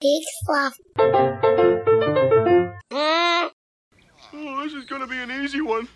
[0.00, 0.78] Big fluff.
[4.32, 5.88] Oh, this is gonna be an easy one.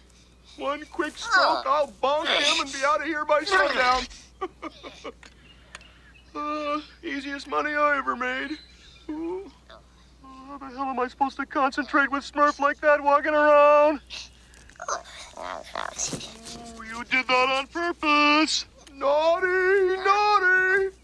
[0.58, 4.03] One quick stroke, I'll bonk him and be out of here by sundown.
[6.35, 8.59] uh, easiest money I ever made.
[9.09, 9.51] Ooh.
[9.71, 14.00] Oh, how the hell am I supposed to concentrate with Smurf like that walking around?
[15.36, 18.66] Oh, you did that on purpose.
[18.93, 20.95] Naughty, naughty.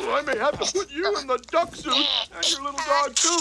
[0.00, 3.14] Oh, I may have to put you in the duck suit and your little dog
[3.16, 3.36] too.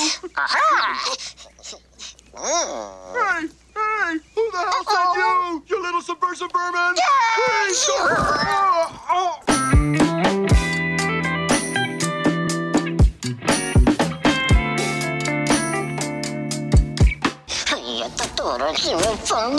[2.36, 5.64] Hey, hey, who the hell said you?
[5.68, 6.96] You little subversive vermin!
[7.36, 8.12] Please don't.
[8.12, 9.44] Oh, oh.
[19.36, 19.54] Uh,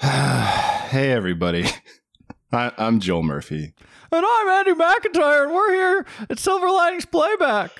[0.00, 0.86] uh.
[0.90, 1.66] hey, everybody.
[2.52, 3.72] I, I'm Joel Murphy.
[4.14, 7.70] And I'm Andy McIntyre, and we're here at Silver Linings Playback.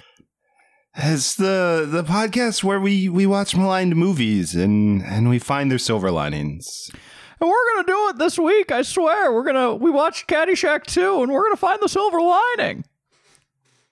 [0.96, 5.78] It's the the podcast where we we watch maligned movies and and we find their
[5.78, 6.90] silver linings.
[7.38, 9.30] And we're gonna do it this week, I swear.
[9.30, 12.86] We're gonna we watched Caddyshack 2, and we're gonna find the silver lining.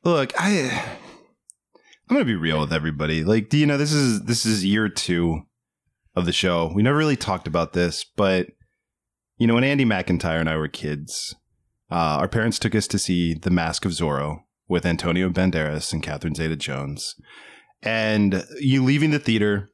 [0.02, 0.96] Look, I
[2.08, 3.22] I'm gonna be real with everybody.
[3.22, 5.42] Like, do you know this is this is year two
[6.16, 6.72] of the show.
[6.74, 8.46] We never really talked about this, but
[9.36, 11.34] you know, when Andy McIntyre and I were kids,
[11.90, 16.02] uh, our parents took us to see The Mask of Zorro with Antonio Banderas and
[16.02, 17.16] Catherine Zeta Jones.
[17.82, 19.70] And you leaving the theater,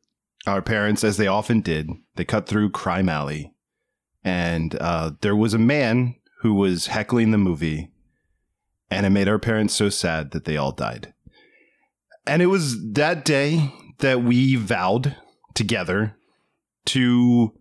[0.47, 3.53] our parents, as they often did, they cut through Crime Alley.
[4.25, 7.91] And uh, there was a man who was heckling the movie,
[8.91, 11.13] and it made our parents so sad that they all died.
[12.27, 15.17] And it was that day that we vowed
[15.55, 16.17] together
[16.87, 17.53] to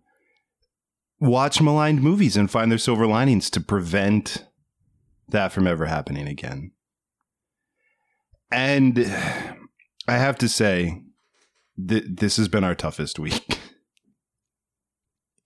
[1.20, 4.46] watch maligned movies and find their silver linings to prevent
[5.28, 6.72] that from ever happening again.
[8.50, 8.98] And
[10.08, 11.02] I have to say,
[11.88, 13.58] th- this has been our toughest week.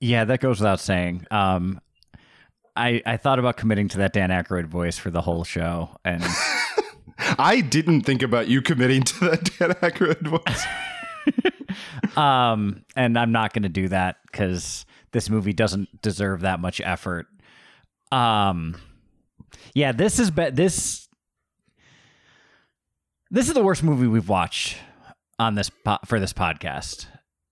[0.03, 1.27] Yeah, that goes without saying.
[1.31, 1.79] Um,
[2.75, 6.25] I I thought about committing to that Dan Aykroyd voice for the whole show, and
[7.39, 12.17] I didn't think about you committing to that Dan Aykroyd voice.
[12.17, 16.81] um, and I'm not going to do that because this movie doesn't deserve that much
[16.81, 17.27] effort.
[18.13, 18.77] Um,
[19.75, 21.09] yeah, this is be- this
[23.31, 24.79] this is the worst movie we've watched
[25.39, 27.07] on this po- for this podcast.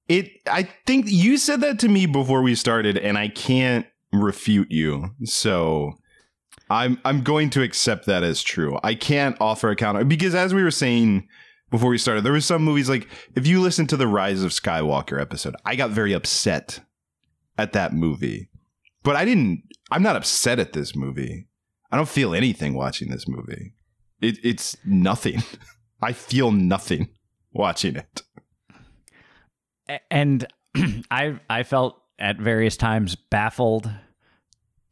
[0.09, 0.31] It.
[0.47, 5.11] I think you said that to me before we started, and I can't refute you.
[5.25, 5.93] So
[6.71, 8.79] I'm I'm going to accept that as true.
[8.83, 11.29] I can't offer a counter because as we were saying
[11.71, 14.53] before we started, there was some movies like if you listen to the Rise of
[14.53, 16.81] Skywalker episode, I got very upset
[17.59, 18.49] at that movie.
[19.03, 21.47] But I didn't I'm not upset at this movie.
[21.91, 23.73] I don't feel anything watching this movie.
[24.21, 25.43] It, it's nothing.
[26.03, 27.09] I feel nothing
[27.53, 28.23] watching it.
[30.11, 30.47] And
[31.11, 33.91] I I felt at various times baffled,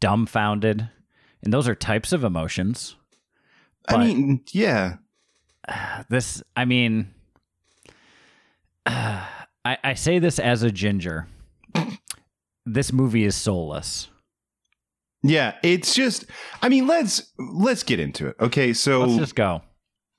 [0.01, 0.89] dumbfounded,
[1.43, 2.97] and those are types of emotions.
[3.89, 4.97] I mean, yeah.
[6.09, 7.13] This, I mean,
[8.87, 9.27] I
[9.65, 11.27] I say this as a ginger.
[12.67, 14.09] this movie is soulless.
[15.23, 16.27] Yeah, it's just
[16.63, 18.37] I mean, let's let's get into it.
[18.41, 19.63] Okay, so Let's just go.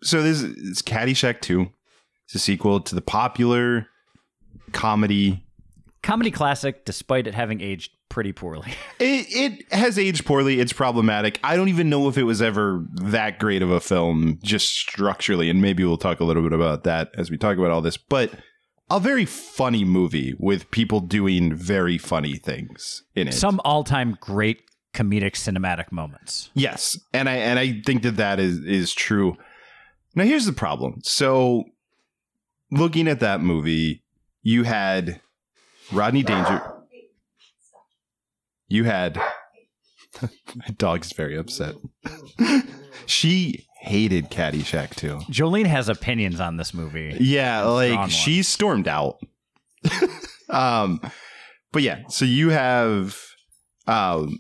[0.03, 1.68] so this is Caddyshack 2.
[2.25, 3.88] It's a sequel to the popular
[4.74, 5.46] comedy.
[6.03, 8.74] Comedy classic, despite it having aged pretty poorly.
[9.00, 10.59] It it has aged poorly.
[10.59, 11.40] It's problematic.
[11.44, 15.50] I don't even know if it was ever that great of a film just structurally
[15.52, 17.96] and maybe we'll talk a little bit about that as we talk about all this,
[17.97, 18.31] but
[18.89, 23.33] a very funny movie with people doing very funny things in it.
[23.33, 26.49] Some all-time great comedic cinematic moments.
[26.53, 29.37] Yes, and I and I think that that is is true.
[30.15, 31.01] Now here's the problem.
[31.03, 31.65] So
[32.71, 34.03] looking at that movie,
[34.41, 35.21] you had
[35.91, 36.61] Rodney Danger.
[38.67, 39.17] You had
[40.21, 41.75] my dog's very upset.
[43.05, 45.17] she hated Caddyshack too.
[45.31, 47.16] Jolene has opinions on this movie.
[47.19, 49.19] Yeah, like she stormed out.
[50.49, 50.99] um,
[51.72, 53.17] but yeah, so you have,
[53.87, 54.39] um,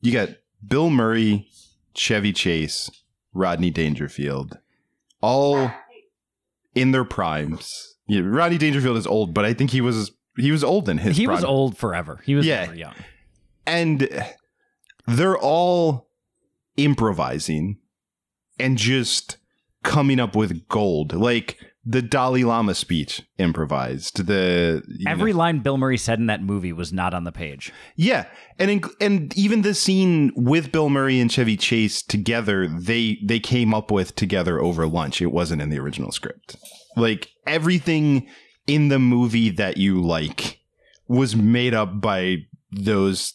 [0.00, 0.30] you got
[0.66, 1.46] Bill Murray,
[1.94, 2.90] Chevy Chase,
[3.32, 4.58] Rodney Dangerfield,
[5.20, 5.70] all
[6.74, 7.96] in their primes.
[8.06, 11.16] Yeah, Rodney Dangerfield is old, but I think he was he was old in his.
[11.16, 11.36] He prime.
[11.36, 12.20] was old forever.
[12.24, 12.62] He was Yeah.
[12.66, 12.94] never young.
[13.66, 14.08] and
[15.06, 16.08] they're all
[16.76, 17.78] improvising
[18.60, 19.36] and just
[19.82, 21.12] coming up with gold.
[21.14, 24.26] Like the Dalai Lama speech improvised.
[24.26, 27.72] The Every know- line Bill Murray said in that movie was not on the page.
[27.96, 28.26] yeah,
[28.58, 33.40] and in, and even the scene with Bill Murray and Chevy Chase together, they they
[33.40, 35.22] came up with together over lunch.
[35.22, 36.56] It wasn't in the original script.
[36.96, 38.28] Like everything
[38.66, 40.58] in the movie that you like
[41.08, 42.36] was made up by
[42.70, 43.34] those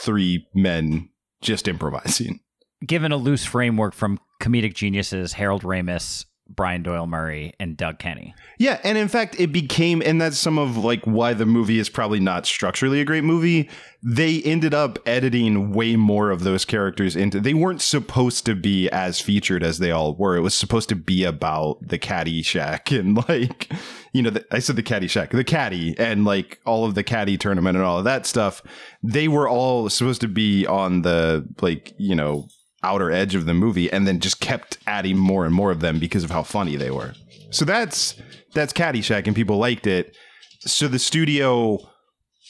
[0.00, 1.08] three men
[1.42, 2.40] just improvising.
[2.86, 8.34] Given a loose framework from comedic geniuses Harold Ramis, Brian Doyle Murray, and Doug Kenney.
[8.58, 11.88] Yeah, and in fact, it became, and that's some of like why the movie is
[11.88, 13.68] probably not structurally a great movie.
[14.02, 17.40] They ended up editing way more of those characters into.
[17.40, 20.36] They weren't supposed to be as featured as they all were.
[20.36, 23.72] It was supposed to be about the Caddy Shack and like,
[24.12, 27.02] you know, the, I said the Caddy Shack, the Caddy, and like all of the
[27.02, 28.62] Caddy tournament and all of that stuff.
[29.02, 32.46] They were all supposed to be on the like, you know,
[32.86, 35.98] outer edge of the movie and then just kept adding more and more of them
[35.98, 37.12] because of how funny they were.
[37.50, 38.20] So that's
[38.54, 40.16] that's Caddyshack and people liked it.
[40.60, 41.78] So the studio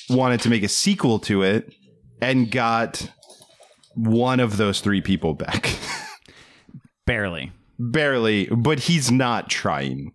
[0.08, 1.72] wanted to make a sequel to it
[2.20, 3.10] and got
[3.94, 5.76] one of those three people back.
[7.06, 7.52] Barely.
[7.78, 10.12] Barely, but he's not trying.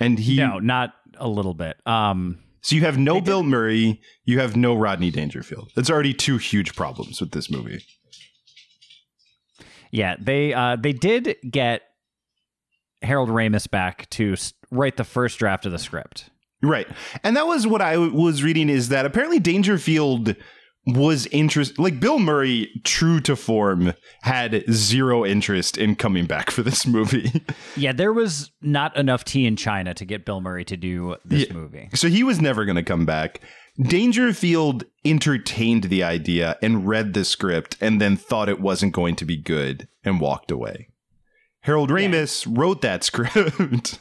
[0.00, 1.76] And he No, not a little bit.
[1.86, 5.70] Um, so you have no Bill Murray, you have no Rodney Dangerfield.
[5.76, 7.84] That's already two huge problems with this movie.
[9.94, 11.82] Yeah, they uh, they did get
[13.02, 14.34] Harold Ramis back to
[14.70, 16.30] write the first draft of the script.
[16.62, 16.88] Right.
[17.22, 20.34] And that was what I w- was reading is that apparently Dangerfield
[20.86, 26.62] was interest like Bill Murray true to form had zero interest in coming back for
[26.62, 27.30] this movie.
[27.76, 31.46] Yeah, there was not enough tea in China to get Bill Murray to do this
[31.48, 31.52] Yeah.
[31.54, 31.88] movie.
[31.94, 33.40] so he was never going to come back.
[33.80, 39.24] Dangerfield entertained the idea and read the script and then thought it wasn't going to
[39.24, 40.88] be good and walked away.
[41.62, 43.98] Harold Ramis wrote that script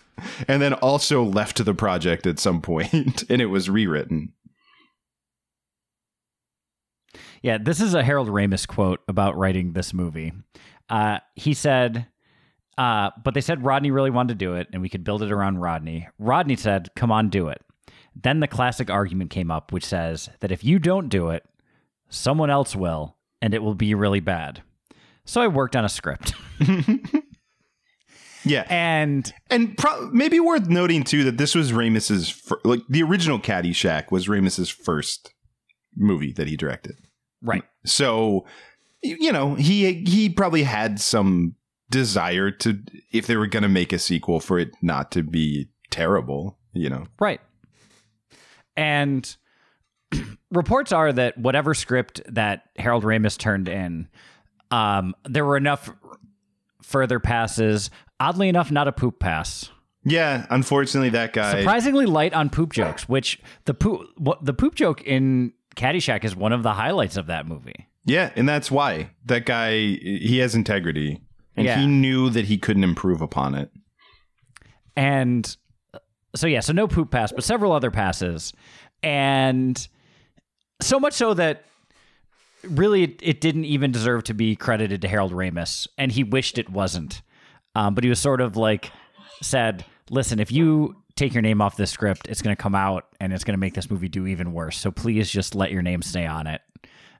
[0.47, 4.33] and then also left the project at some point and it was rewritten.
[7.41, 10.33] Yeah, this is a Harold Ramis quote about writing this movie.
[10.87, 12.07] Uh, he said,
[12.77, 15.31] uh, but they said Rodney really wanted to do it and we could build it
[15.31, 16.07] around Rodney.
[16.19, 17.61] Rodney said, come on, do it.
[18.15, 21.43] Then the classic argument came up, which says that if you don't do it,
[22.09, 24.61] someone else will, and it will be really bad.
[25.25, 26.33] So I worked on a script.
[28.45, 28.65] Yeah.
[28.69, 33.39] And And pro- maybe worth noting too that this was Ramis's fir- like the original
[33.39, 35.33] Caddyshack was Ramis's first
[35.95, 36.95] movie that he directed.
[37.41, 37.63] right.
[37.85, 38.45] So
[39.01, 41.55] you know, he he probably had some
[41.89, 42.79] desire to
[43.13, 46.89] if they were going to make a sequel for it not to be terrible, you
[46.89, 47.05] know.
[47.19, 47.39] Right.
[48.75, 49.35] And
[50.51, 54.07] reports are that whatever script that Harold Ramis turned in,
[54.71, 55.89] um, there were enough
[56.81, 57.89] further passes.
[58.19, 59.69] Oddly enough, not a poop pass.
[60.05, 64.75] Yeah, unfortunately that guy Surprisingly light on poop jokes, which the poop what the poop
[64.75, 67.87] joke in Caddyshack is one of the highlights of that movie.
[68.05, 71.21] Yeah, and that's why that guy he has integrity
[71.55, 71.79] and Yeah.
[71.79, 73.71] he knew that he couldn't improve upon it.
[74.95, 75.55] And
[76.35, 78.53] so yeah, so no poop pass, but several other passes.
[79.01, 79.87] And
[80.81, 81.65] so much so that
[82.63, 86.57] really it, it didn't even deserve to be credited to Harold Ramis, and he wished
[86.57, 87.21] it wasn't.
[87.75, 88.91] Um, but he was sort of like
[89.41, 93.05] said, "Listen, if you take your name off this script, it's going to come out
[93.19, 94.77] and it's going to make this movie do even worse.
[94.77, 96.61] So please just let your name stay on it."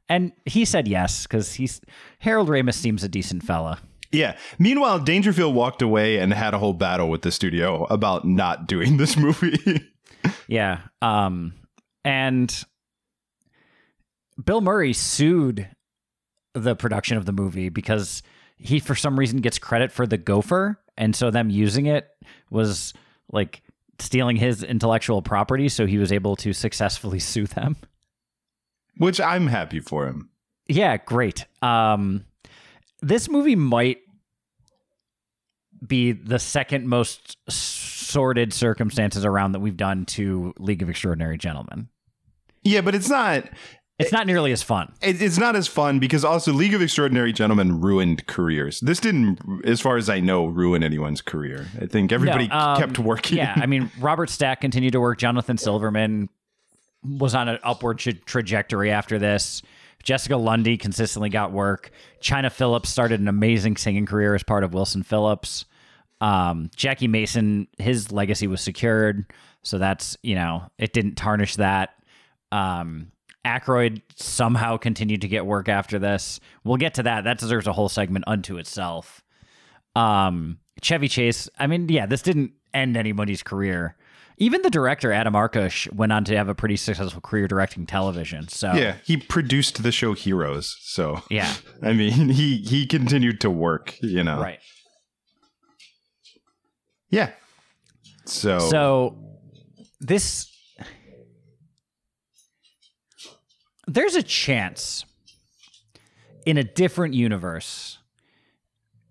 [0.09, 1.81] And he said yes because he's
[2.19, 3.79] Harold Ramis seems a decent fella.
[4.13, 4.37] Yeah.
[4.59, 8.97] Meanwhile, Dangerfield walked away and had a whole battle with the studio about not doing
[8.97, 9.81] this movie.
[10.47, 10.79] Yeah.
[11.01, 11.53] Um
[12.05, 12.63] and
[14.41, 15.67] Bill Murray sued
[16.53, 18.23] the production of the movie because
[18.55, 22.07] he for some reason gets credit for the gopher and so them using it
[22.51, 22.93] was
[23.33, 23.63] like
[23.99, 27.75] stealing his intellectual property so he was able to successfully sue them.
[28.95, 30.29] Which I'm happy for him.
[30.69, 31.45] Yeah, great.
[31.61, 32.23] Um
[33.01, 33.97] this movie might
[35.85, 41.87] be the second most sordid circumstances around that we've done to League of Extraordinary Gentlemen.
[42.63, 43.49] Yeah, but it's not
[43.99, 44.93] It's not nearly as fun.
[45.01, 48.79] it's not as fun because also League of Extraordinary Gentlemen ruined careers.
[48.79, 51.67] This didn't as far as I know ruin anyone's career.
[51.81, 53.37] I think everybody No, um, kept working.
[53.37, 55.19] Yeah, I mean, Robert Stack continued to work.
[55.19, 56.29] Jonathan Silverman
[57.03, 59.61] was on an upward tra- trajectory after this.
[60.03, 61.91] Jessica Lundy consistently got work.
[62.21, 65.65] Chynna Phillips started an amazing singing career as part of Wilson Phillips.
[66.23, 69.25] Um, Jackie Mason, his legacy was secured,
[69.61, 71.95] so that's you know it didn't tarnish that.
[72.53, 73.11] Um,
[73.45, 76.39] Aykroyd somehow continued to get work after this.
[76.63, 77.25] We'll get to that.
[77.25, 79.21] That deserves a whole segment unto itself.
[79.97, 81.49] Um, Chevy Chase.
[81.59, 83.97] I mean, yeah, this didn't end anybody's career.
[84.37, 88.47] Even the director Adam Arkush went on to have a pretty successful career directing television.
[88.47, 90.77] So Yeah, he produced the show Heroes.
[90.83, 91.53] So yeah,
[91.83, 93.97] I mean, he he continued to work.
[94.01, 94.59] You know, right.
[97.13, 97.29] Yeah.
[98.25, 99.17] So So
[100.01, 100.51] this
[103.85, 105.05] there's a chance
[106.47, 107.99] in a different universe,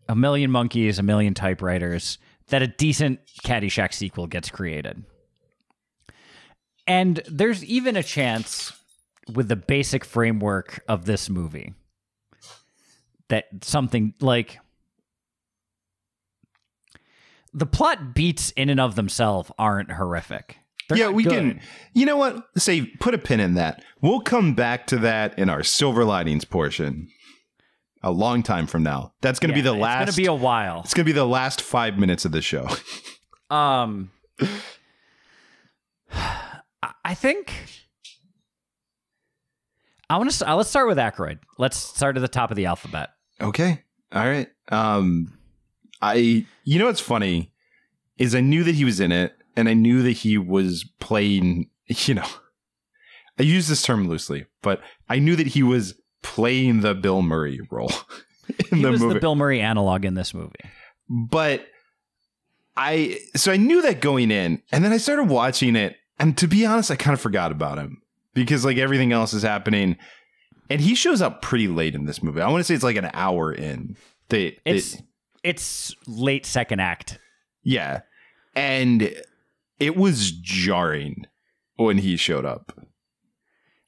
[0.08, 2.18] a million monkeys, a million typewriters,
[2.48, 5.04] that a decent Caddyshack sequel gets created.
[6.88, 8.72] And there's even a chance
[9.32, 11.74] with the basic framework of this movie
[13.28, 14.58] that something like
[17.52, 20.58] the plot beats in and of themselves aren't horrific.
[20.88, 21.32] They're yeah, we good.
[21.32, 21.60] can.
[21.94, 22.44] You know what?
[22.56, 23.84] Say, put a pin in that.
[24.00, 27.08] We'll come back to that in our silver linings portion.
[28.02, 29.12] A long time from now.
[29.20, 30.08] That's going to be the last.
[30.08, 30.80] It's gonna be a while.
[30.80, 32.68] it's going to be the last five minutes of the show.
[33.50, 34.10] Um,
[36.10, 37.52] I- think
[40.08, 40.56] I want to.
[40.56, 41.38] Let's start with Aykroyd.
[41.58, 43.10] Let's start at the top of the alphabet.
[43.42, 43.82] Okay.
[44.10, 44.48] All right.
[44.68, 45.38] Um,
[46.02, 46.44] I.
[46.64, 47.52] You know what's funny
[48.18, 51.68] is I knew that he was in it, and I knew that he was playing.
[51.88, 52.26] You know,
[53.38, 54.80] I use this term loosely, but
[55.10, 57.92] I knew that he was playing the Bill Murray role
[58.70, 59.14] in He the was movie.
[59.14, 60.54] the Bill Murray analog in this movie.
[61.10, 61.66] but
[62.76, 66.46] I so I knew that going in, and then I started watching it, and to
[66.48, 68.00] be honest, I kind of forgot about him
[68.32, 69.98] because like everything else is happening,
[70.70, 72.40] and he shows up pretty late in this movie.
[72.40, 73.96] I want to say it's like an hour in.
[74.30, 74.80] They, they-
[75.42, 77.18] It's late second act.
[77.62, 78.00] yeah,
[78.54, 79.12] and
[79.80, 81.26] it was jarring
[81.76, 82.78] when he showed up.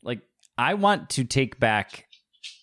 [0.02, 0.20] Like
[0.58, 2.06] I want to take back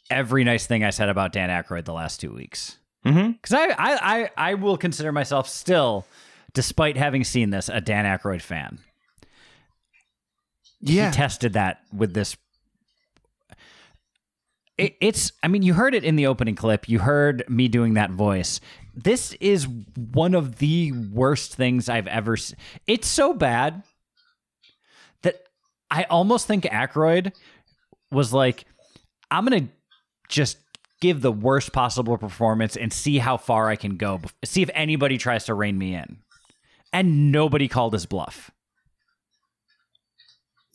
[0.10, 2.78] every nice thing I said about Dan Aykroyd the last two weeks.
[3.06, 3.32] Mm-hmm.
[3.32, 6.06] Because I, I, I, I will consider myself still,
[6.54, 8.80] despite having seen this, a Dan Aykroyd fan.
[10.82, 12.36] Yeah, He tested that with this.
[14.78, 16.90] It, it's, I mean, you heard it in the opening clip.
[16.90, 18.60] You heard me doing that voice.
[18.94, 22.58] This is one of the worst things I've ever seen.
[22.88, 23.84] It's so bad
[25.22, 25.44] that
[25.90, 27.32] I almost think Aykroyd
[28.12, 28.66] was like,
[29.30, 29.74] I'm going to
[30.28, 30.58] just
[31.00, 34.22] give the worst possible performance and see how far I can go.
[34.44, 36.18] See if anybody tries to rein me in.
[36.94, 38.52] And nobody called his bluff.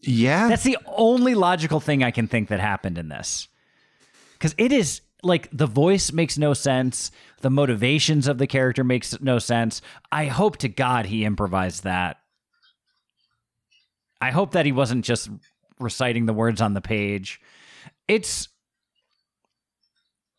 [0.00, 0.49] yeah.
[0.49, 3.49] That's the only logical thing I can think that happened in this.
[4.32, 7.11] Because it is like the voice makes no sense.
[7.40, 9.83] The motivations of the character makes no sense.
[10.11, 12.18] I hope to God he improvised that.
[14.21, 15.28] I hope that he wasn't just
[15.78, 17.40] reciting the words on the page.
[18.09, 18.49] It's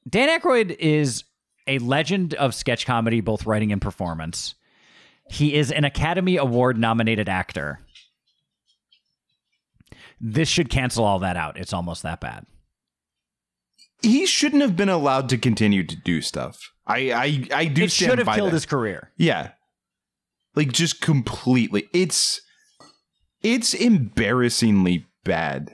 [0.10, 1.24] Dan Aykroyd is
[1.68, 4.56] a legend of sketch comedy, both writing and performance.
[5.30, 7.80] He is an Academy Award nominated actor.
[10.20, 11.58] This should cancel all that out.
[11.58, 12.46] It's almost that bad.
[14.02, 16.72] He shouldn't have been allowed to continue to do stuff.
[16.86, 18.54] I I, I do It should have killed that.
[18.54, 19.12] his career.
[19.18, 19.52] Yeah.
[20.56, 21.88] Like just completely.
[21.94, 22.42] It's
[23.44, 25.72] it's embarrassingly bad.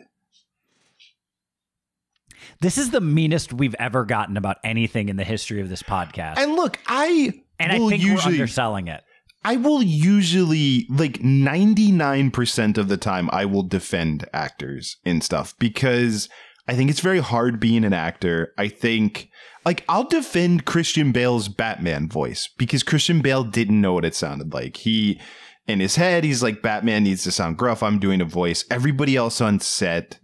[2.59, 6.37] This is the meanest we've ever gotten about anything in the history of this podcast.
[6.37, 9.03] And look, I and I think we're usually underselling it.
[9.45, 16.29] I will usually like 99% of the time I will defend actors and stuff because
[16.67, 18.53] I think it's very hard being an actor.
[18.57, 19.29] I think
[19.65, 24.53] like I'll defend Christian Bale's Batman voice because Christian Bale didn't know what it sounded
[24.53, 24.77] like.
[24.77, 25.19] He
[25.67, 27.83] in his head he's like Batman needs to sound gruff.
[27.83, 28.65] I'm doing a voice.
[28.69, 30.19] Everybody else on set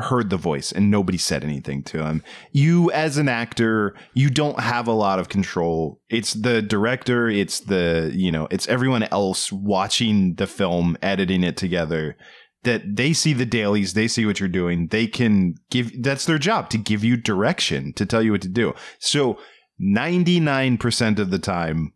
[0.00, 2.22] heard the voice and nobody said anything to him.
[2.50, 6.00] You as an actor, you don't have a lot of control.
[6.10, 11.56] It's the director, it's the, you know, it's everyone else watching the film, editing it
[11.56, 12.16] together
[12.64, 14.88] that they see the dailies, they see what you're doing.
[14.88, 18.48] They can give that's their job to give you direction, to tell you what to
[18.48, 18.74] do.
[18.98, 19.38] So
[19.80, 21.92] 99% of the time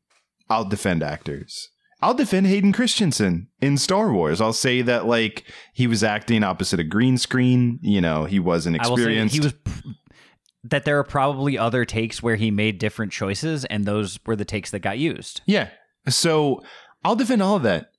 [0.50, 1.68] I'll defend actors.
[2.00, 4.40] I'll defend Hayden Christensen in Star Wars.
[4.40, 5.44] I'll say that like
[5.74, 7.80] he was acting opposite a green screen.
[7.82, 9.34] You know, he wasn't I will say experienced.
[9.34, 9.54] he was
[10.64, 14.44] that there are probably other takes where he made different choices, and those were the
[14.44, 15.40] takes that got used.
[15.46, 15.70] yeah.
[16.08, 16.62] So
[17.04, 17.90] I'll defend all of that.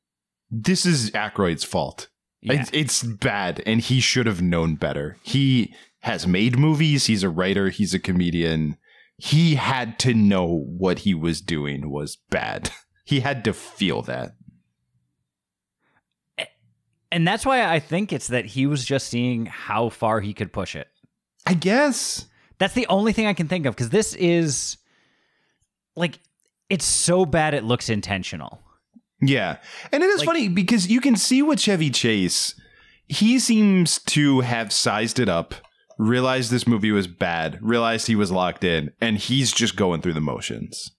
[0.50, 2.09] This is Aykroyd's fault.
[2.42, 2.62] Yeah.
[2.62, 5.18] It's, it's bad, and he should have known better.
[5.24, 7.08] He has made movies.
[7.08, 7.70] He's a writer.
[7.70, 8.78] He's a comedian.
[9.18, 12.72] He had to know what he was doing was bad.
[13.06, 14.36] He had to feel that.
[17.12, 20.54] And that's why I think it's that he was just seeing how far he could
[20.54, 20.88] push it.
[21.44, 22.28] I guess.
[22.60, 24.78] That's the only thing I can think of because this is
[25.96, 26.20] like
[26.70, 28.62] it's so bad it looks intentional.
[29.22, 29.58] Yeah.
[29.92, 32.56] And it is Like- funny because you can see with Chevy Chase,
[33.08, 35.56] he seems to have sized it up,
[35.98, 40.14] realized this movie was bad, realized he was locked in, and he's just going through
[40.14, 40.92] the motions.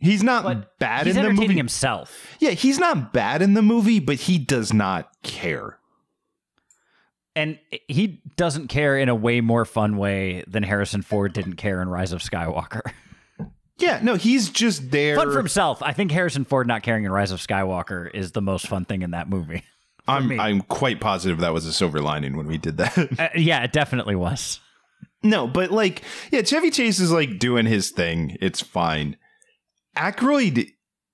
[0.00, 1.54] He's not bad He's in the movie.
[1.54, 2.36] himself.
[2.38, 5.78] Yeah, he's not bad in the movie, but he does not care.
[7.34, 11.82] And he doesn't care in a way more fun way than Harrison Ford didn't care
[11.82, 12.82] in Rise of Skywalker.
[13.78, 15.16] Yeah, no, he's just there.
[15.16, 15.82] fun for himself.
[15.82, 19.02] I think Harrison Ford not caring in Rise of Skywalker is the most fun thing
[19.02, 19.62] in that movie.
[20.08, 20.38] I'm me.
[20.38, 22.96] I'm quite positive that was a silver lining when we did that.
[23.18, 24.58] Uh, yeah, it definitely was.
[25.22, 28.38] No, but like, yeah, Chevy Chase is like doing his thing.
[28.40, 29.16] It's fine.
[29.96, 30.70] Aykroyd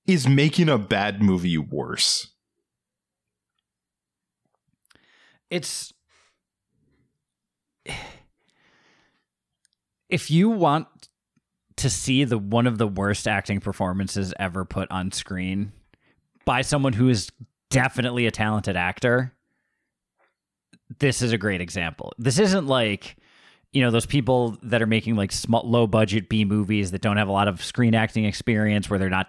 [0.07, 2.31] is making a bad movie worse.
[5.49, 5.91] It's
[10.09, 10.87] if you want
[11.85, 15.71] to see the one of the worst acting performances ever put on screen
[16.43, 17.29] by someone who is
[17.69, 19.31] definitely a talented actor,
[20.97, 22.11] this is a great example.
[22.17, 23.17] This isn't like
[23.71, 27.17] you know those people that are making like small low budget B movies that don't
[27.17, 29.27] have a lot of screen acting experience where they're not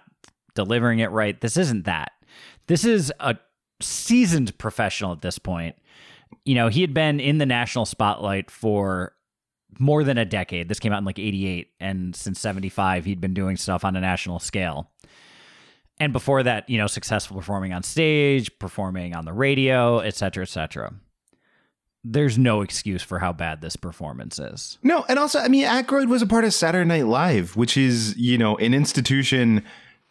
[0.55, 1.39] delivering it right.
[1.39, 2.11] This isn't that.
[2.65, 3.37] This is a
[3.83, 5.75] seasoned professional at this point.
[6.43, 9.13] You know, he had been in the national spotlight for
[9.79, 10.69] more than a decade.
[10.69, 14.01] This came out in like 88 and since 75 he'd been doing stuff on a
[14.01, 14.89] national scale.
[15.99, 20.43] And before that, you know, successful performing on stage, performing on the radio, et cetera,
[20.43, 20.93] et cetera.
[22.03, 24.77] There's no excuse for how bad this performance is.
[24.83, 28.15] No, and also, I mean, Aykroyd was a part of Saturday Night Live, which is,
[28.15, 29.63] you know, an institution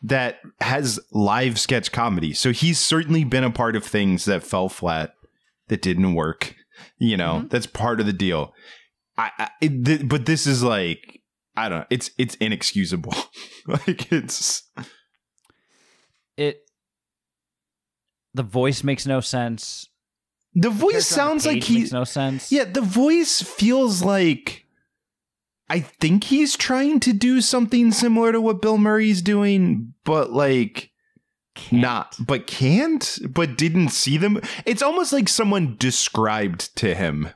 [0.02, 2.32] that has live sketch comedy.
[2.32, 5.14] So he's certainly been a part of things that fell flat,
[5.68, 6.54] that didn't work.
[6.98, 7.48] You know, mm-hmm.
[7.48, 8.52] that's part of the deal.
[9.18, 11.22] I, I it, th- but this is like,
[11.56, 11.86] I don't know.
[11.90, 13.14] It's it's inexcusable.
[13.66, 14.62] like it's
[16.36, 16.62] It
[18.34, 19.88] the voice makes no sense.
[20.54, 22.52] the voice on the sounds like makes no sense.
[22.52, 24.64] Yeah, the voice feels like
[25.68, 30.90] I think he's trying to do something similar to what Bill Murray's doing, but like
[31.54, 31.80] Can't.
[31.82, 34.40] not but can't, but didn't see them.
[34.66, 37.30] It's almost like someone described to him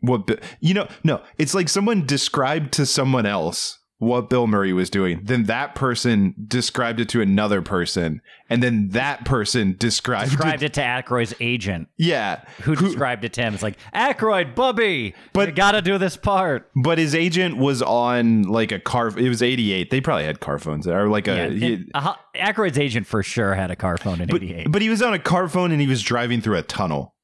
[0.00, 4.72] what Bi- you know, no, it's like someone described to someone else what Bill Murray
[4.72, 5.18] was doing.
[5.24, 10.66] Then that person described it to another person, and then that person described, described it.
[10.66, 13.54] it to Aykroyd's agent, Yeah, who, described it to him.
[13.54, 16.70] It's like Aykroyd, Bubby, But- you got to do this part.
[16.76, 19.08] But his agent was on like a car.
[19.18, 19.90] It was eighty eight.
[19.90, 21.50] They probably had car phones there, or like Yeah, a.
[21.50, 24.70] he- and, uh, Aykroyd's agent for sure had a car phone in but, '88.
[24.70, 27.16] but he was on a car phone and he was driving through a tunnel,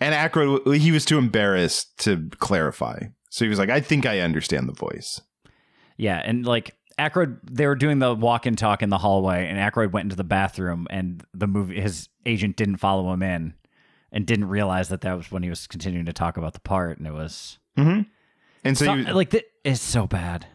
[0.00, 2.98] and Aykroyd he was too embarrassed to clarify.
[3.30, 5.20] So he was like, "I think I understand the voice."
[5.96, 9.58] Yeah, and like Aykroyd, they were doing the walk and talk in the hallway, and
[9.58, 13.54] Aykroyd went into the bathroom, and the movie, his agent didn't follow him in,
[14.12, 16.98] and didn't realize that that was when he was continuing to talk about the part,
[16.98, 18.02] and it was Mm-hmm.
[18.64, 20.46] And so, so, was- like th- it's so bad.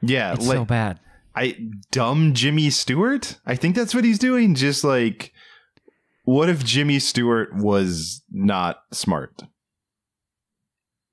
[0.00, 1.00] yeah, It's like so bad.
[1.34, 1.56] I
[1.92, 3.38] dumb Jimmy Stewart.
[3.46, 4.54] I think that's what he's doing.
[4.54, 5.32] Just like,
[6.28, 9.42] what if Jimmy Stewart was not smart?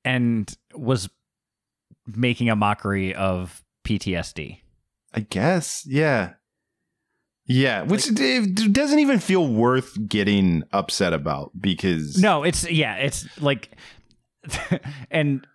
[0.04, 1.10] and was
[2.06, 4.60] making a mockery of PTSD.
[5.14, 6.34] I guess, yeah.
[7.48, 12.96] Yeah, which d- d- doesn't even feel worth getting upset about because No, it's yeah,
[12.98, 13.70] it's like,
[15.12, 15.48] and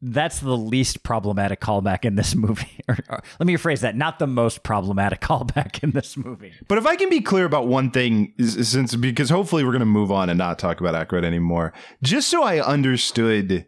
[0.00, 2.80] that's the least problematic callback in this movie.
[2.88, 6.52] or, or- let me rephrase that: not the most problematic callback in this movie.
[6.68, 9.86] But if I can be clear about one thing, since because hopefully we're going to
[9.86, 13.66] move on and not talk about Aykroyd anymore, just so I understood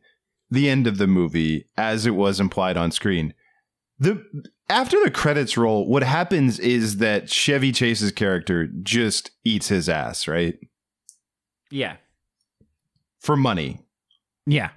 [0.51, 3.35] the end of the movie as it was implied on screen.
[3.99, 4.25] The
[4.69, 10.27] after the credits roll, what happens is that Chevy Chase's character just eats his ass,
[10.29, 10.55] right?
[11.73, 11.97] Yeah,
[13.21, 13.81] For money.
[14.47, 14.71] yeah.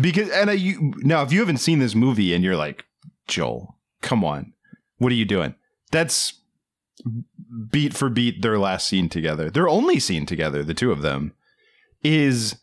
[0.00, 2.84] Because and I, you, now, if you haven't seen this movie and you're like,
[3.26, 4.52] Joel, come on,
[4.98, 5.54] what are you doing?
[5.90, 6.40] That's
[7.70, 9.50] beat for beat their last scene together.
[9.50, 11.34] Their only scene together, the two of them,
[12.02, 12.56] is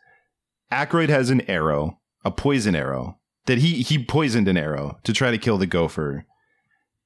[0.71, 5.32] Aykroyd has an arrow, a poison arrow that he he poisoned an arrow to try
[5.32, 6.26] to kill the gopher,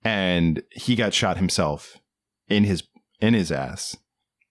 [0.03, 1.97] and he got shot himself
[2.47, 2.83] in his
[3.19, 3.97] in his ass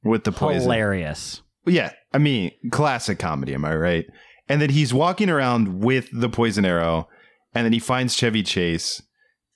[0.03, 0.63] with the poison.
[0.63, 1.43] Hilarious.
[1.67, 4.07] Yeah, I mean, classic comedy, am I right?
[4.49, 7.09] And then he's walking around with the poison arrow,
[7.55, 9.03] and then he finds Chevy Chase,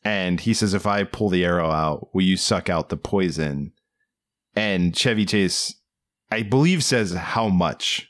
[0.04, 3.72] and he says, "If I pull the arrow out, will you suck out the poison?"
[4.54, 5.74] And Chevy Chase,
[6.30, 8.08] I believe, says, "How much?"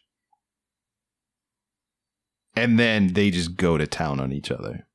[2.54, 4.86] And then they just go to town on each other.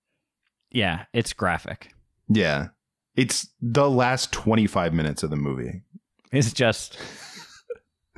[0.71, 1.93] Yeah, it's graphic.
[2.27, 2.69] Yeah,
[3.15, 5.83] It's the last 25 minutes of the movie.
[6.31, 6.97] It's just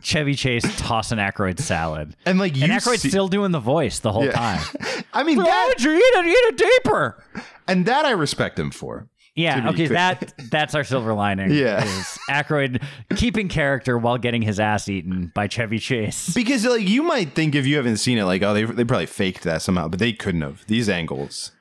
[0.01, 2.15] Chevy Chase tossing Aykroyd salad.
[2.25, 4.31] And like you And Aykroyd's see- still doing the voice the whole Yeah.
[4.33, 5.03] time.
[5.13, 6.25] I mean that you eat it?
[6.25, 7.23] Eat it deeper.
[7.67, 9.07] and that I respect him for.
[9.37, 11.51] Yeah, okay, that that's our silver lining.
[11.53, 11.83] Yeah.
[11.83, 12.81] is Aykroyd
[13.17, 16.33] keeping character while getting his ass eaten by Chevy Chase.
[16.35, 19.07] Because like you might think if you haven't seen it like oh they they probably
[19.07, 20.65] faked that somehow, but they couldn't have.
[20.67, 21.51] These angles.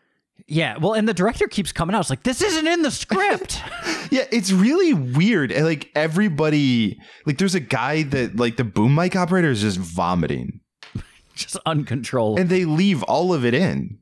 [0.47, 2.01] Yeah, well, and the director keeps coming out.
[2.01, 3.61] It's like this isn't in the script.
[4.11, 5.51] Yeah, it's really weird.
[5.51, 9.79] And like everybody like there's a guy that like the boom mic operator is just
[9.79, 10.61] vomiting.
[11.35, 12.39] Just uncontrolled.
[12.39, 13.99] And they leave all of it in.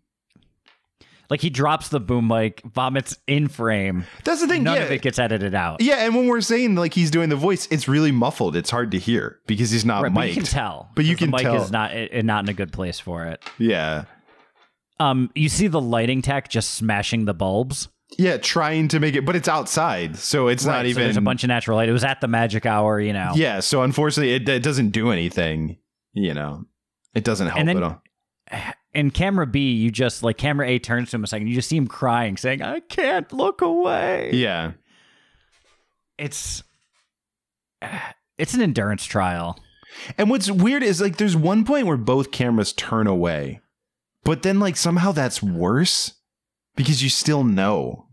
[1.30, 4.04] like he drops the boom mic, vomits in frame.
[4.24, 4.64] That's the thing.
[4.64, 4.82] None yeah.
[4.82, 5.80] of it gets edited out.
[5.80, 8.54] Yeah, and when we're saying like he's doing the voice, it's really muffled.
[8.54, 10.90] It's hard to hear because he's not Right, but you can tell.
[10.94, 11.62] But you 'cause the can mic tell.
[11.62, 13.42] is not i- not in a good place for it.
[13.56, 14.04] Yeah.
[15.02, 17.88] Um, you see the lighting tech just smashing the bulbs.
[18.18, 21.02] Yeah, trying to make it, but it's outside, so it's not Right, so even.
[21.04, 21.88] there's a bunch of natural light.
[21.88, 23.32] It was at the magic hour, you know.
[23.34, 25.78] Yeah, so unfortunately, it, it doesn't do anything.
[26.12, 26.66] You know,
[27.14, 28.02] it doesn't help then- at all.
[28.94, 31.46] In camera B, you just like camera A turns to him a second.
[31.46, 34.72] You just see him crying, saying, "I can't look away." Yeah,
[36.18, 36.62] It's
[38.36, 39.58] it's an endurance trial.
[40.18, 43.61] and what's weird is like there's one point where both cameras turn away,
[44.24, 46.14] but then like somehow that's worse
[46.76, 48.06] because you still know.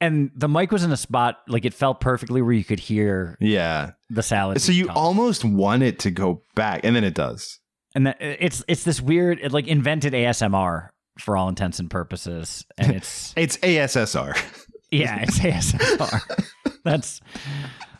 [0.00, 3.36] And the mic was in a spot like it felt perfectly where you could hear
[3.40, 4.60] Yeah, the salad.
[4.60, 4.96] so you tossed.
[4.98, 7.58] almost want it to go back, and then it does.
[7.94, 12.66] and that, it's it's this weird it like invented ASMR for all intents and purposes,
[12.76, 14.36] and it's It's ASSR.
[14.90, 16.46] yeah, it's ASMR.
[16.84, 17.20] That's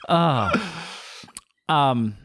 [0.08, 0.50] uh
[1.68, 2.16] um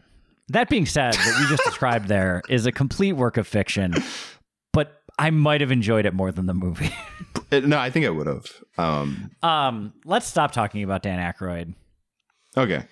[0.50, 3.94] that being said, what we just described there is a complete work of fiction,
[5.20, 6.92] I might have enjoyed it more than the movie.
[7.52, 8.46] It- no, I think I would have.
[8.78, 11.74] Um, um, let's stop talking about Dan Aykroyd.
[12.58, 12.84] okay.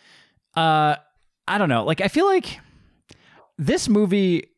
[0.55, 0.95] Uh,
[1.47, 1.83] I don't know.
[1.85, 2.59] Like, I feel like
[3.57, 4.49] this movie,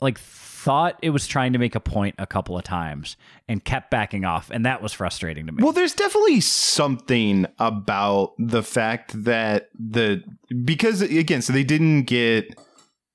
[0.00, 3.16] like, thought it was trying to make a point a couple of times
[3.48, 5.62] and kept backing off, and that was frustrating to me.
[5.62, 10.22] Well, there's definitely something about the fact that the
[10.64, 12.58] because again, so they didn't get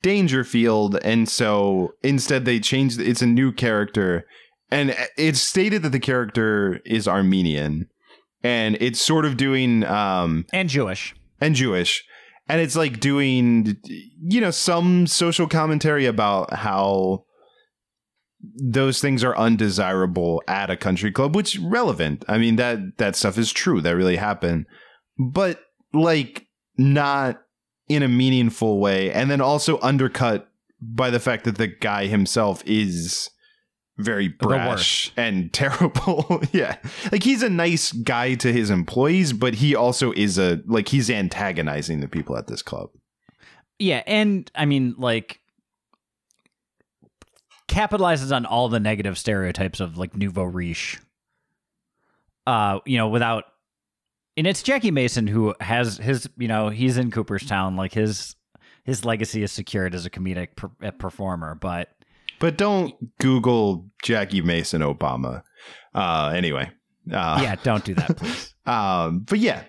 [0.01, 2.99] Dangerfield, and so instead they changed.
[2.99, 4.25] It's a new character,
[4.71, 7.87] and it's stated that the character is Armenian,
[8.43, 11.15] and it's sort of doing um and Jewish.
[11.41, 12.03] and Jewish.
[12.47, 13.77] And it's like doing,
[14.21, 17.25] you know, some social commentary about how
[18.55, 22.25] those things are undesirable at a country club, which relevant.
[22.27, 23.81] I mean, that that stuff is true.
[23.81, 24.65] That really happened.
[25.19, 25.59] But
[25.93, 27.39] like not
[27.89, 29.11] in a meaningful way.
[29.11, 30.49] And then also undercut
[30.81, 33.29] by the fact that the guy himself is
[33.97, 36.41] very brash and terrible.
[36.53, 36.77] yeah.
[37.11, 41.09] Like he's a nice guy to his employees, but he also is a like he's
[41.09, 42.91] antagonizing the people at this club.
[43.79, 45.39] Yeah, and I mean, like,
[47.69, 50.99] capitalizes on all the negative stereotypes of like nouveau riche.
[52.45, 53.45] Uh, you know, without,
[54.39, 58.37] and it's Jackie Mason who has his, you know, he's in Cooperstown, like his
[58.85, 61.89] his legacy is secured as a comedic per- performer, but
[62.39, 65.43] But don't Google Jackie Mason Obama.
[65.93, 66.71] Uh anyway.
[67.11, 68.55] Uh yeah, don't do that, please.
[68.65, 69.63] Um but yeah,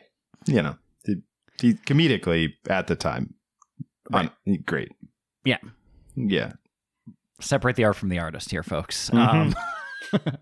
[0.47, 1.17] you know, he,
[1.61, 3.35] he comedically at the time.
[4.09, 4.31] Right.
[4.65, 4.93] great.
[5.45, 5.59] Yeah.
[6.15, 6.53] Yeah.
[7.41, 9.11] Separate the art from the artist here, folks.
[9.11, 9.55] Mhm.
[10.15, 10.21] Um,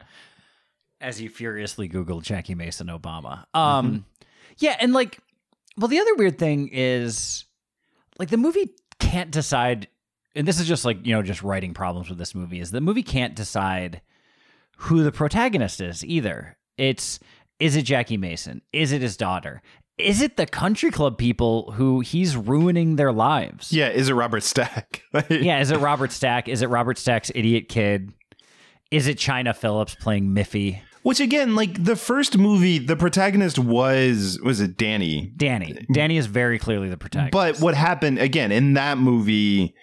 [1.01, 3.45] as you furiously Google Jackie Mason Obama.
[3.55, 4.05] Um,
[4.59, 5.19] Yeah, and like,
[5.77, 7.45] well, the other weird thing is,
[8.19, 9.87] like, the movie can't decide,
[10.35, 12.81] and this is just like, you know, just writing problems with this movie, is the
[12.81, 14.01] movie can't decide
[14.79, 16.57] who the protagonist is either.
[16.77, 17.21] It's,
[17.61, 18.63] is it Jackie Mason?
[18.73, 19.63] Is it his daughter?
[19.99, 23.73] Is it the country club people who he's ruining their lives?
[23.73, 25.03] Yeah, is it Robert Stack?
[25.29, 26.49] yeah, is it Robert Stack?
[26.49, 28.13] Is it Robert Stack's idiot kid?
[28.93, 30.81] Is it Chynna Phillips playing Miffy?
[31.03, 35.33] Which again, like the first movie, the protagonist was was it Danny?
[35.37, 35.87] Danny.
[35.93, 37.33] Danny is very clearly the protagonist.
[37.33, 39.75] But what happened again in that movie?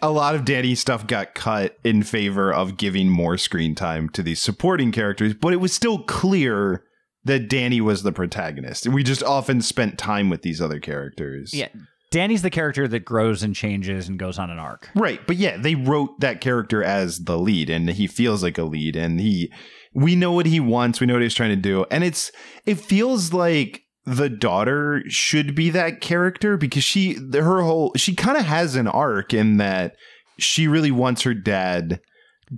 [0.00, 4.22] A lot of Danny's stuff got cut in favor of giving more screen time to
[4.22, 6.84] these supporting characters, but it was still clear
[7.24, 8.86] that Danny was the protagonist.
[8.86, 11.52] We just often spent time with these other characters.
[11.52, 11.68] yeah,
[12.12, 14.88] Danny's the character that grows and changes and goes on an arc.
[14.94, 18.64] Right, but yeah, they wrote that character as the lead and he feels like a
[18.64, 19.50] lead and he
[19.94, 21.84] we know what he wants, we know what he's trying to do.
[21.90, 22.30] And it's
[22.66, 28.36] it feels like the daughter should be that character because she her whole she kind
[28.36, 29.96] of has an arc in that
[30.38, 32.00] she really wants her dad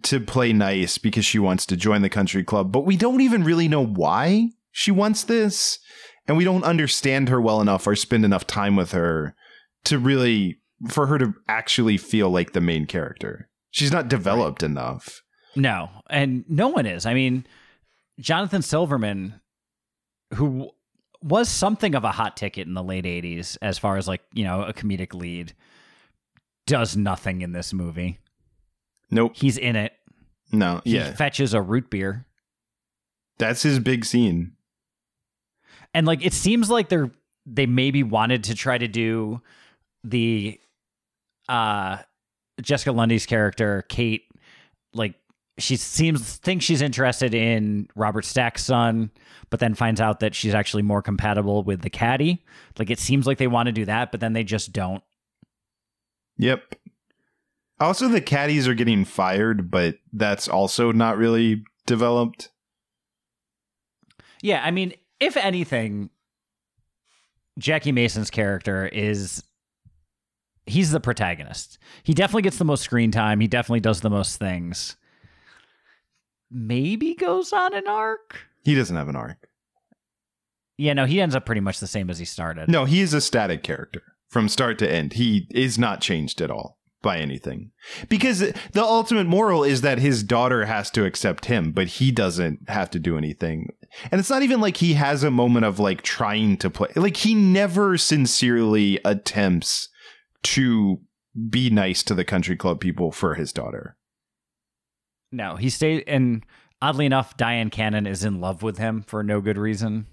[0.03, 3.45] to play nice because she wants to join the country club, but we don't even
[3.45, 5.79] really know why she wants this,
[6.27, 9.37] and we don't understand her well enough or spend enough time with her
[9.85, 13.49] to really for her to actually feel like the main character.
[13.71, 15.23] She's not developed enough.
[15.57, 17.07] No, and no one is.
[17.07, 17.47] I mean,
[18.21, 19.41] Jonathan Silverman,
[20.35, 20.71] who
[21.23, 24.45] was something of a hot ticket in the late 80s as far as like, you
[24.45, 25.53] know, a comedic lead,
[26.67, 28.19] does nothing in this movie.
[29.11, 29.33] Nope.
[29.37, 29.93] He's in it.
[30.53, 30.81] No.
[30.85, 31.13] He Yeah.
[31.15, 32.27] fetches a root beer.
[33.39, 34.53] That's his big scene.
[35.93, 37.11] And like it seems like they're
[37.47, 39.41] they maybe wanted to try to do
[40.03, 40.59] the
[41.49, 41.99] uh
[42.61, 44.25] Jessica Lundy's character, Kate,
[44.93, 45.15] like
[45.59, 49.11] she seems thinks she's interested in Robert Stack's son,
[49.51, 52.45] but then finds out that she's actually more compatible with the caddy.
[52.79, 55.03] Like it seems like they want to do that, but then they just don't.
[56.39, 56.75] Yep.
[57.81, 62.51] Also, the caddies are getting fired, but that's also not really developed.
[64.43, 66.11] Yeah, I mean, if anything,
[67.59, 69.43] Jackie Mason's character is
[70.67, 71.79] he's the protagonist.
[72.03, 73.41] He definitely gets the most screen time.
[73.41, 74.97] He definitely does the most things.
[76.51, 78.47] Maybe goes on an arc.
[78.65, 79.49] He doesn't have an arc.
[80.77, 82.69] Yeah, no, he ends up pretty much the same as he started.
[82.69, 85.15] No, he is a static character from start to end.
[85.15, 87.71] He is not changed at all by anything.
[88.09, 92.69] Because the ultimate moral is that his daughter has to accept him, but he doesn't
[92.69, 93.69] have to do anything.
[94.11, 96.89] And it's not even like he has a moment of like trying to play.
[96.97, 99.89] Like he never sincerely attempts
[100.45, 101.01] to
[101.49, 103.97] be nice to the country club people for his daughter.
[105.35, 106.45] No, he stayed and
[106.81, 110.07] oddly enough, Dyan Cannon is in love with him for no good reason.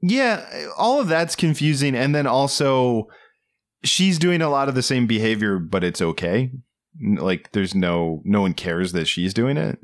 [0.00, 1.94] Yeah, all of that's confusing.
[1.94, 3.08] And then also,
[3.82, 6.50] she's doing a lot of the same behavior, but it's okay.
[7.00, 9.78] Like, there's no, no one cares that she's doing it.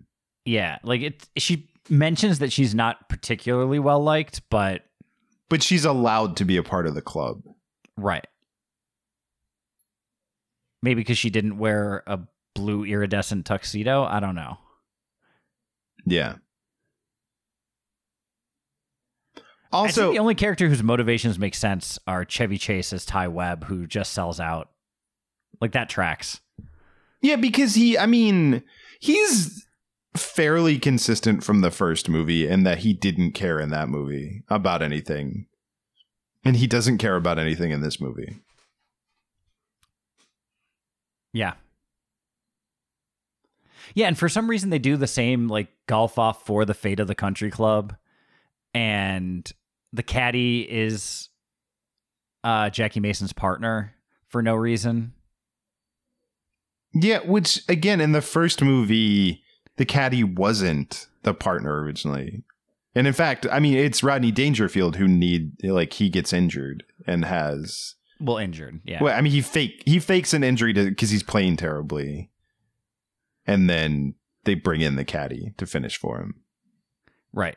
[0.44, 4.82] Yeah, like it she mentions that she's not particularly well liked, but
[5.48, 7.42] But she's allowed to be a part of the club.
[7.96, 8.26] Right.
[10.82, 12.20] Maybe because she didn't wear a
[12.54, 14.04] blue iridescent tuxedo.
[14.04, 14.58] I don't know.
[16.06, 16.36] Yeah.
[19.72, 23.86] Also, the only character whose motivations make sense are Chevy Chase as Ty Webb, who
[23.86, 24.70] just sells out.
[25.60, 26.40] Like that tracks.
[27.20, 28.62] yeah, because he, I mean,
[28.98, 29.66] he's
[30.16, 34.82] fairly consistent from the first movie in that he didn't care in that movie about
[34.82, 35.46] anything.
[36.44, 38.40] And he doesn't care about anything in this movie.
[41.32, 41.54] Yeah.
[43.94, 47.00] Yeah, and for some reason they do the same like golf off for the fate
[47.00, 47.96] of the country club.
[48.74, 49.50] And
[49.92, 51.28] the caddy is
[52.44, 53.94] uh Jackie Mason's partner
[54.28, 55.12] for no reason.
[56.94, 59.42] Yeah, which again in the first movie,
[59.76, 62.44] the caddy wasn't the partner originally.
[62.94, 67.24] And in fact, I mean it's Rodney Dangerfield who need like he gets injured and
[67.24, 68.80] has Well, injured.
[68.84, 69.02] Yeah.
[69.02, 72.29] well, I mean he fake he fakes an injury because he's playing terribly.
[73.46, 76.42] And then they bring in the caddy to finish for him.
[77.32, 77.56] right.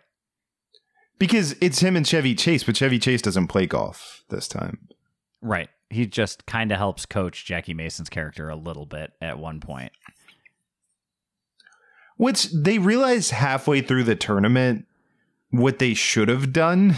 [1.20, 4.90] Because it's him and Chevy Chase, but Chevy Chase doesn't play golf this time.
[5.42, 5.70] Right.
[5.90, 9.92] He just kind of helps coach Jackie Mason's character a little bit at one point.
[12.18, 14.86] Which they realize halfway through the tournament
[15.50, 16.96] what they should have done,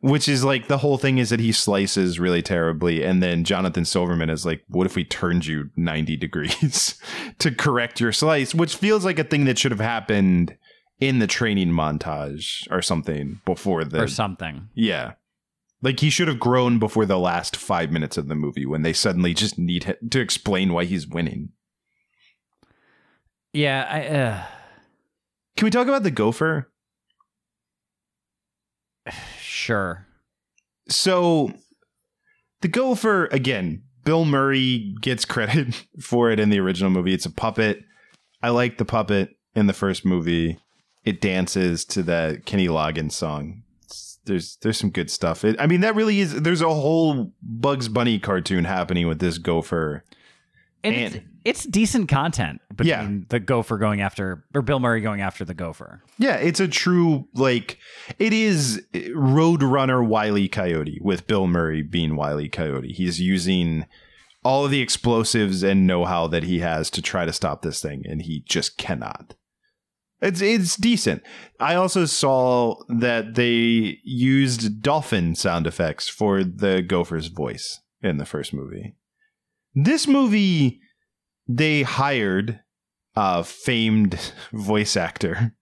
[0.00, 3.04] which is like the whole thing is that he slices really terribly.
[3.04, 6.98] And then Jonathan Silverman is like, What if we turned you 90 degrees
[7.38, 8.54] to correct your slice?
[8.54, 10.56] Which feels like a thing that should have happened
[11.00, 14.02] in the training montage or something before the.
[14.02, 14.68] or something.
[14.74, 15.12] yeah.
[15.82, 18.92] Like he should have grown before the last five minutes of the movie when they
[18.92, 21.52] suddenly just need to explain why he's winning.
[23.54, 24.44] Yeah, I uh,
[25.56, 26.70] Can we talk about the gopher?
[29.70, 30.06] sure.
[30.88, 31.52] So
[32.60, 37.14] the gopher again, Bill Murray gets credit for it in the original movie.
[37.14, 37.82] It's a puppet.
[38.42, 40.58] I like the puppet in the first movie.
[41.04, 43.62] It dances to that Kenny Loggins song.
[43.84, 45.44] It's- there's there's some good stuff.
[45.44, 46.42] It, I mean, that really is.
[46.42, 50.04] There's a whole Bugs Bunny cartoon happening with this gopher.
[50.84, 53.24] And, And- it's, decent content between Yeah.
[53.28, 56.02] the gopher going after or Bill Murray going after the gopher.
[56.18, 57.78] Yeah, it's a true like
[58.18, 62.92] it is eh, Roadrunner Wiley Coyote with Bill Murray being Wiley Coyote.
[62.92, 63.86] He's using
[64.42, 68.02] all of the explosives and know-how that he has to try to stop this thing
[68.08, 69.34] and he just cannot.
[70.22, 71.22] It's it's decent.
[71.58, 78.26] I also saw that they used dolphin sound effects for the gopher's voice in the
[78.26, 78.96] first movie.
[79.74, 80.80] This movie
[81.56, 82.60] they hired
[83.16, 85.52] a famed voice actor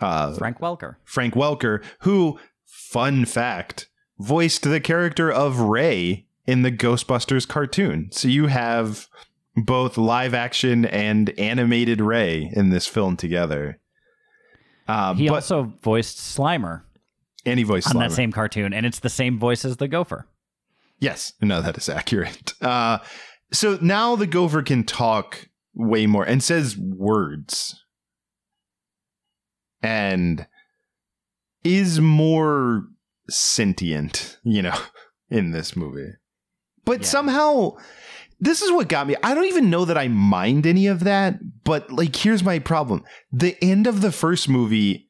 [0.00, 0.96] uh, Frank Welker.
[1.04, 8.08] Frank Welker, who, fun fact, voiced the character of Ray in the Ghostbusters cartoon.
[8.10, 9.08] So you have
[9.54, 13.78] both live action and animated Ray in this film together.
[14.88, 16.82] Uh, He but, also voiced Slimer
[17.46, 20.26] and he voiced on that same cartoon, and it's the same voice as the Gopher.
[21.00, 22.54] Yes, no, that is accurate.
[22.60, 22.98] Uh,
[23.52, 27.78] so now the gopher can talk way more and says words
[29.82, 30.46] and
[31.64, 32.84] is more
[33.28, 34.78] sentient, you know,
[35.30, 36.12] in this movie.
[36.84, 37.06] But Yeah.
[37.06, 37.76] somehow,
[38.40, 39.16] this is what got me.
[39.22, 43.04] I don't even know that I mind any of that, but like, here's my problem
[43.30, 45.08] the end of the first movie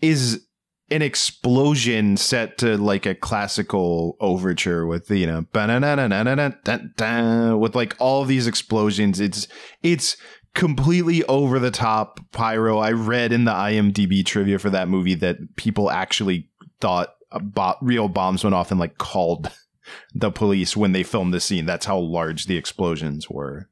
[0.00, 0.46] is
[0.92, 5.46] an explosion set to like a classical overture with you know
[7.58, 9.18] with like all these explosions.
[9.18, 9.48] It's
[9.82, 10.16] it's
[10.54, 12.78] completely over the top pyro.
[12.78, 16.48] I read in the imdb trivia for that movie that people actually
[16.80, 19.50] thought a bo- real bombs went off and like called
[20.14, 21.66] the police when they filmed the scene.
[21.66, 23.68] That's how large the explosions were.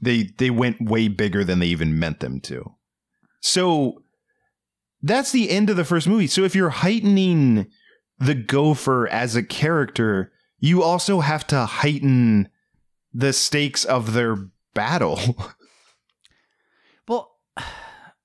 [0.00, 2.74] They they went way bigger than they even meant them to.
[3.40, 4.02] So
[5.02, 6.26] that's the end of the first movie.
[6.26, 7.66] So if you're heightening
[8.18, 12.48] the gopher as a character, you also have to heighten
[13.12, 14.36] the stakes of their
[14.74, 15.18] battle.
[17.08, 17.32] Well,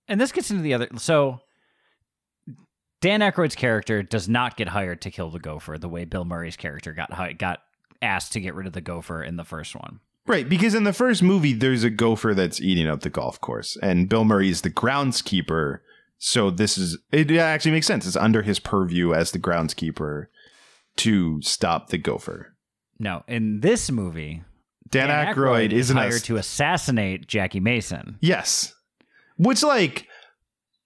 [0.08, 0.88] and this gets into the other.
[0.98, 1.40] So,
[3.02, 6.56] Dan Aykroyd's character does not get hired to kill the gopher the way Bill Murray's
[6.56, 7.10] character got
[7.40, 7.64] got
[8.04, 10.02] asked to get rid of the gopher in the first one.
[10.28, 13.76] right, because in the first movie there's a gopher that's eating up the golf course
[13.82, 15.80] and Bill Murray is the groundskeeper.
[16.18, 18.06] So this is it actually makes sense.
[18.08, 20.28] It's under his purview as the groundskeeper
[20.98, 22.56] to stop the gopher.
[23.00, 24.44] No, in this movie,
[24.90, 28.18] Dan, Aykroyd, is isn't hired to assassinate Jackie Mason.
[28.22, 28.74] Yes.
[29.38, 30.08] Which like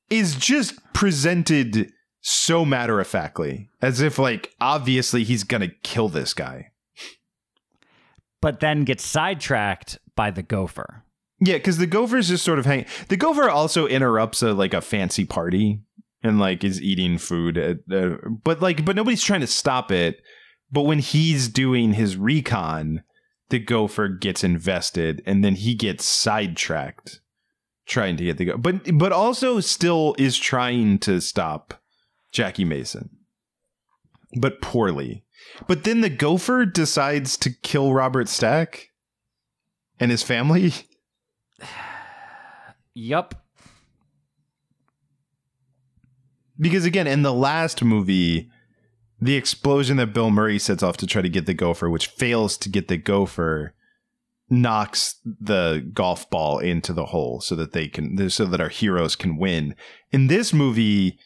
[0.10, 3.70] is just presented so matter of factly.
[3.82, 6.72] As if like obviously he's gonna kill this guy.
[8.42, 11.04] but then gets sidetracked by the gopher.
[11.42, 14.82] Yeah, because the gopher's just sort of hang the gopher also interrupts a like a
[14.82, 15.82] fancy party
[16.22, 20.22] and like is eating food at, uh, but like but nobody's trying to stop it.
[20.72, 23.04] But when he's doing his recon,
[23.50, 27.22] the gopher gets invested and then he gets sidetracked
[27.88, 31.82] trying to get the go but but also still is trying to stop
[32.32, 33.10] Jackie Mason.
[34.40, 35.24] But poorly.
[35.68, 38.90] But then the gopher decides to kill Robert Stack
[40.00, 40.74] and his family.
[42.94, 43.36] Yup.
[46.60, 48.50] Because again, in the last movie,
[49.22, 52.58] the explosion that Bill Murray sets off to try to get the gopher, which fails
[52.58, 53.74] to get the gopher,
[54.50, 59.16] knocks the golf ball into the hole so that they can so that our heroes
[59.16, 59.76] can win.
[60.12, 61.20] In this movie,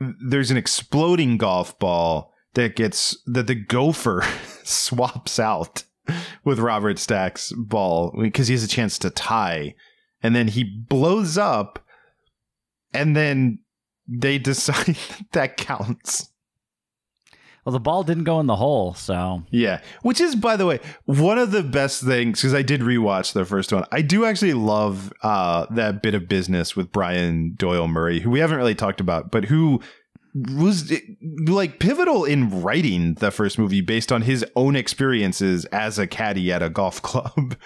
[0.00, 4.24] there's an exploding golf ball that gets that the gopher
[4.64, 5.84] swaps out
[6.44, 9.74] with Robert Stack's ball because he has a chance to tie
[10.22, 11.78] and then he blows up
[12.92, 13.58] and then
[14.08, 14.96] they decide
[15.32, 16.30] that counts.
[17.64, 20.80] Well, the ball didn't go in the hole, so Yeah, which is, by the way,
[21.06, 23.86] one of the best things because I did rewatch the first one.
[23.90, 28.40] I do actually love uh, that bit of business with Brian Doyle Murray, who we
[28.40, 29.80] haven't really talked about, but who
[30.34, 30.92] was
[31.46, 36.52] like pivotal in writing the first movie based on his own experiences as a caddy
[36.52, 37.56] at a golf club.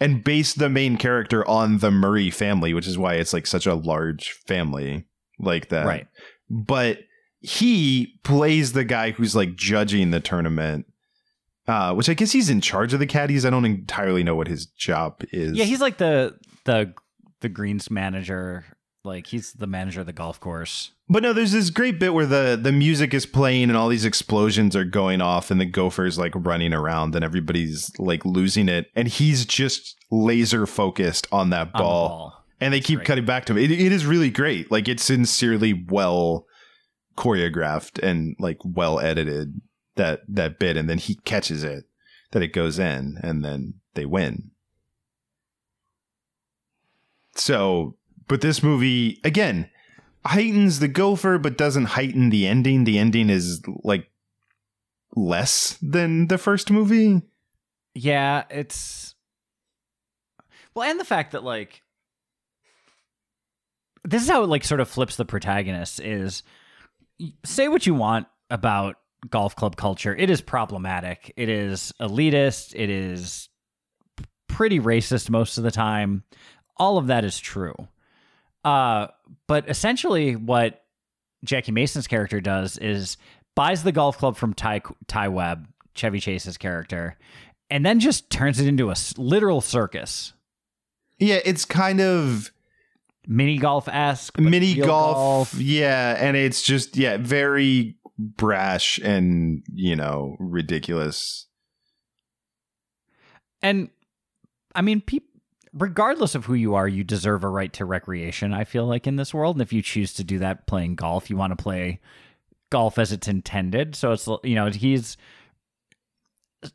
[0.00, 3.66] And based the main character on the Murray family, which is why it's like such
[3.66, 5.04] a large family
[5.38, 5.86] like that.
[5.86, 6.06] right.
[6.50, 6.98] But
[7.40, 10.86] he plays the guy who's like judging the tournament,
[11.68, 13.44] uh, which I guess he's in charge of the caddies.
[13.44, 15.56] I don't entirely know what his job is.
[15.56, 16.94] Yeah, he's like the the
[17.40, 18.64] the greens manager.
[19.04, 20.92] Like he's the manager of the golf course.
[21.08, 24.04] But no, there's this great bit where the the music is playing and all these
[24.04, 28.90] explosions are going off and the gopher's like running around and everybody's like losing it
[28.94, 32.08] and he's just laser focused on that on ball.
[32.08, 32.44] ball.
[32.60, 33.06] And they keep great.
[33.06, 33.58] cutting back to him.
[33.58, 34.70] It, it is really great.
[34.70, 36.46] Like it's sincerely well
[37.16, 39.60] choreographed and like well edited
[39.96, 41.84] that that bit and then he catches it
[42.30, 44.52] that it goes in and then they win.
[47.34, 47.96] So,
[48.28, 49.70] but this movie again
[50.24, 52.84] heightens the gopher but doesn't heighten the ending.
[52.84, 54.08] The ending is like
[55.14, 57.22] less than the first movie.
[57.94, 59.14] Yeah, it's
[60.74, 61.82] well, and the fact that like
[64.04, 66.42] this is how it like sort of flips the protagonist is
[67.44, 68.96] say what you want about
[69.30, 70.14] golf club culture.
[70.16, 71.32] It is problematic.
[71.36, 72.74] It is elitist.
[72.74, 73.48] It is
[74.48, 76.24] pretty racist most of the time.
[76.76, 77.76] All of that is true.
[78.64, 79.08] Uh,
[79.48, 80.84] but essentially, what
[81.44, 83.16] Jackie Mason's character does is
[83.54, 87.16] buys the golf club from Ty Ty Webb, Chevy Chase's character,
[87.70, 90.32] and then just turns it into a literal circus,
[91.18, 92.52] Yeah, it's kind of
[93.26, 100.36] mini golf esque, mini golf, Yeah, and it's just yeah, very brash and you know
[100.38, 101.46] ridiculous.
[103.62, 103.90] And
[104.74, 105.24] I mean, peop
[105.72, 108.52] regardless of who you are, you deserve a right to recreation.
[108.52, 111.30] I feel like in this world, and if you choose to do that playing golf,
[111.30, 112.00] you want to play
[112.70, 113.94] golf as it's intended.
[113.94, 115.16] So it's you know he's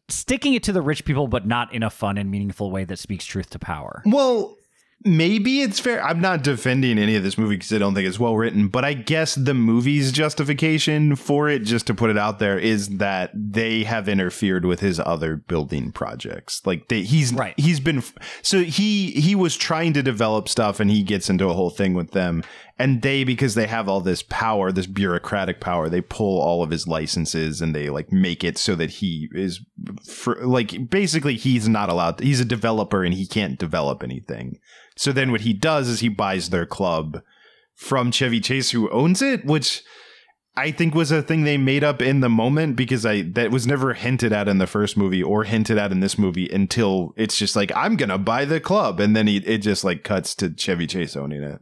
[0.10, 3.00] sticking it to the rich people, but not in a fun and meaningful way that
[3.00, 4.02] speaks truth to power.
[4.06, 4.58] Well,
[5.06, 6.04] maybe it's fair.
[6.04, 8.84] I'm not defending any of this movie because I don't think it's well written, but
[8.84, 13.32] I guess the movie's justification for it, just to put it out there, is that
[13.34, 16.62] they have interfered with his other building projects.
[16.66, 17.54] Like they, he's Right.
[17.58, 18.04] he's been
[18.42, 21.94] so he he was trying to develop stuff, and he gets into a whole thing
[21.94, 22.44] with them,
[22.80, 26.70] and they because they have all this power, this bureaucratic power, they pull all of
[26.70, 29.62] his licenses and they like make it so that he is
[30.06, 32.20] for like basically he's not allowed.
[32.20, 34.60] he's a developer and he can't develop anything.
[34.96, 37.22] So then what he does is he buys their club
[37.76, 39.84] from Chevy Chase who owns it, which
[40.56, 43.66] I think was a thing they made up in the moment because I that was
[43.66, 47.38] never hinted at in the first movie or hinted at in this movie until it's
[47.38, 50.54] just like I'm to buy the club and then he, it just like cuts to
[50.54, 51.60] Chevy Chase owning it.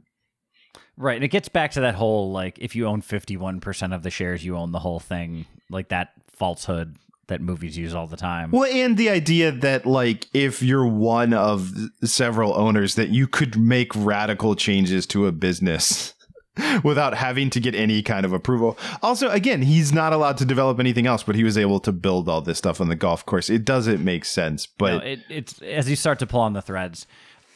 [0.98, 1.16] Right.
[1.16, 4.46] And it gets back to that whole like if you own 51% of the shares,
[4.46, 8.52] you own the whole thing, like that falsehood that movies use all the time.
[8.52, 11.72] Well, and the idea that like if you're one of
[12.04, 16.14] several owners that you could make radical changes to a business
[16.84, 18.78] without having to get any kind of approval.
[19.02, 22.30] Also, again, he's not allowed to develop anything else, but he was able to build
[22.30, 23.50] all this stuff on the golf course.
[23.50, 26.62] It doesn't make sense, but No, it, it's as you start to pull on the
[26.62, 27.08] threads.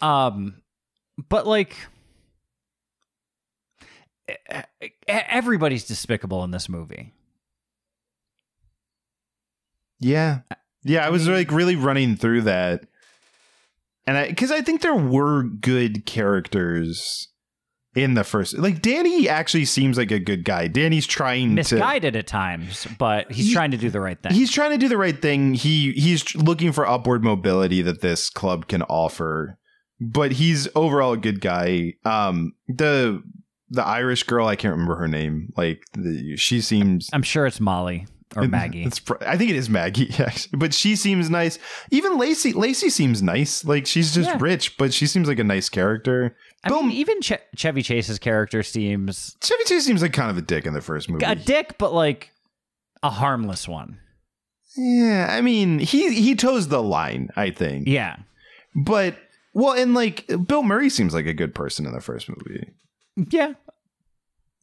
[0.02, 0.56] Um,
[1.30, 1.76] but like
[5.08, 7.14] everybody's despicable in this movie.
[10.00, 10.40] Yeah.
[10.84, 12.86] Yeah, I was like really running through that.
[14.08, 17.28] And I cuz I think there were good characters
[17.96, 20.68] in the first like Danny actually seems like a good guy.
[20.68, 24.34] Danny's trying to Misguided at times, but he's He- trying to do the right thing.
[24.34, 25.54] He's trying to do the right thing.
[25.54, 29.58] He he's looking for upward mobility that this club can offer.
[30.00, 31.96] But he's overall a good guy.
[32.06, 33.22] Um the
[33.70, 35.54] the Irish girl, I can't remember her name.
[35.58, 38.84] Like the, she seems I'm sure it's Molly or Maggie.
[38.84, 40.58] It's, I think it is Maggie, actually.
[40.58, 41.58] But she seems nice.
[41.92, 43.64] Even Lacey, Lacey seems nice.
[43.66, 44.38] Like she's just Yeah.
[44.40, 46.36] rich, but she seems like a nice character.
[46.64, 50.38] I Bill- mean, even Che- Chevy Chase's character seems Chevy Chase seems like kind of
[50.38, 51.26] a dick in the first movie.
[51.26, 52.32] a dick, but like
[53.02, 54.00] a harmless one.
[54.78, 57.88] Yeah, I mean, he he toes the line, I think.
[57.88, 58.18] Yeah.
[58.76, 59.16] But
[59.54, 62.70] well, and like Bill Murray seems like a good person in the first movie.
[63.30, 63.54] Yeah.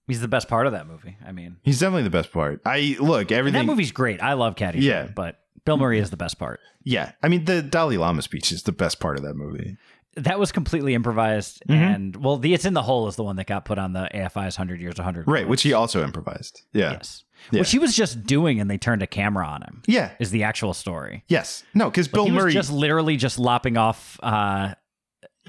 [0.06, 1.16] He's the best part of that movie.
[1.26, 2.60] I mean, He's definitely the best part.
[2.64, 3.66] I look and everything.
[3.66, 4.22] that movie's great.
[4.22, 4.80] I love Caddy.
[4.80, 5.08] Yeah.
[5.14, 6.60] but Bill Murray is the best part.
[6.84, 9.76] Yeah, I mean the Dalai Lama speech is the best part of that movie.
[10.14, 11.74] That was completely improvised, Mhm.
[11.94, 14.08] and well, the "It's in the Hole" is the one that got put on the
[14.14, 15.26] AFI's Hundred Years, hundred.
[15.26, 16.62] Right, which he also improvised.
[16.72, 17.60] Yeah, yes, Yeah.
[17.60, 19.82] which he was just doing, and they turned a camera on him.
[19.86, 21.24] yeah, Is the actual story.
[21.26, 21.64] yes.
[21.74, 22.52] No, because Like, Bill he was Murray.
[22.52, 24.74] just literally just lopping off uh,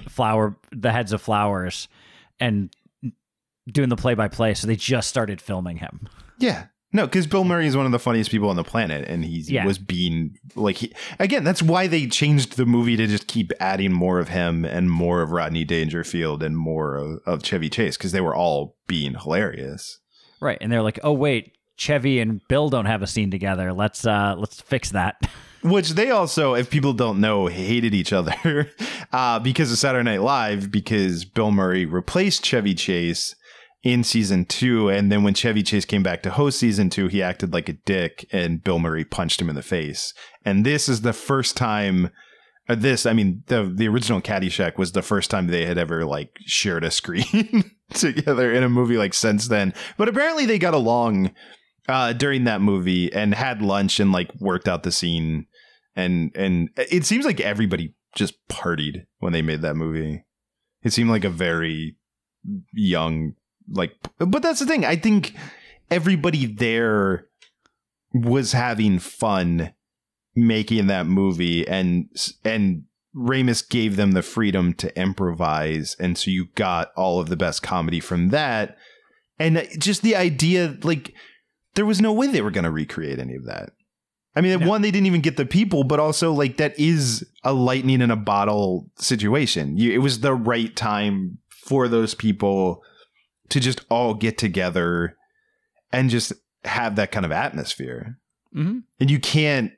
[0.08, 1.88] flower the heads of flowers
[2.40, 2.70] and
[3.72, 4.54] doing the play by play.
[4.54, 6.08] So they just started filming him.
[6.38, 6.66] Yeah.
[6.90, 9.40] No, because Bill Murray is one of the funniest people on the planet, and he
[9.46, 9.66] Yeah.
[9.66, 11.44] was being like he again.
[11.44, 15.20] That's why they changed the movie to just keep adding more of him and more
[15.20, 19.98] of Rodney Dangerfield and more of, of Chevy Chase because they were all being hilarious.
[20.40, 23.74] Right, and they're like, "Oh wait, Chevy and Bill don't have a scene together.
[23.74, 25.16] Let's uh let's fix that."
[25.62, 28.70] Which they also, if people don't know, hated each other
[29.12, 30.70] uh, because of Saturday Night Live.
[30.70, 33.34] Because Bill Murray replaced Chevy Chase
[33.82, 37.22] in season two, and then when Chevy Chase came back to host season two, he
[37.22, 40.12] acted like a dick, and Bill Murray punched him in the face.
[40.44, 42.10] And this is the first time.
[42.68, 46.04] uh, This, I mean, the the original Caddyshack was the first time they had ever
[46.04, 48.96] like shared a screen together in a movie.
[48.98, 51.32] Like since then, but apparently they got along
[51.88, 55.46] uh, during that movie and had lunch and like worked out the scene
[55.96, 60.24] and and it seems like everybody just partied when they made that movie.
[60.82, 61.96] It seemed like a very
[62.72, 63.32] young
[63.70, 64.84] like but that's the thing.
[64.84, 65.34] I think
[65.90, 67.26] everybody there
[68.12, 69.72] was having fun
[70.34, 72.08] making that movie and
[72.44, 72.84] and
[73.16, 77.62] Ramis gave them the freedom to improvise and so you got all of the best
[77.62, 78.76] comedy from that
[79.38, 81.14] and just the idea like
[81.74, 83.70] there was no way they were going to recreate any of that.
[84.34, 84.68] I mean, No.
[84.68, 88.10] one, they didn't even get the people, but also like that is a lightning in
[88.10, 89.76] a bottle situation.
[89.76, 92.82] You, it was the right time for those people
[93.50, 95.16] to just all get together
[95.92, 96.32] and just
[96.64, 98.18] have that kind of atmosphere.
[98.54, 98.82] Mhm.
[99.00, 99.72] And you can't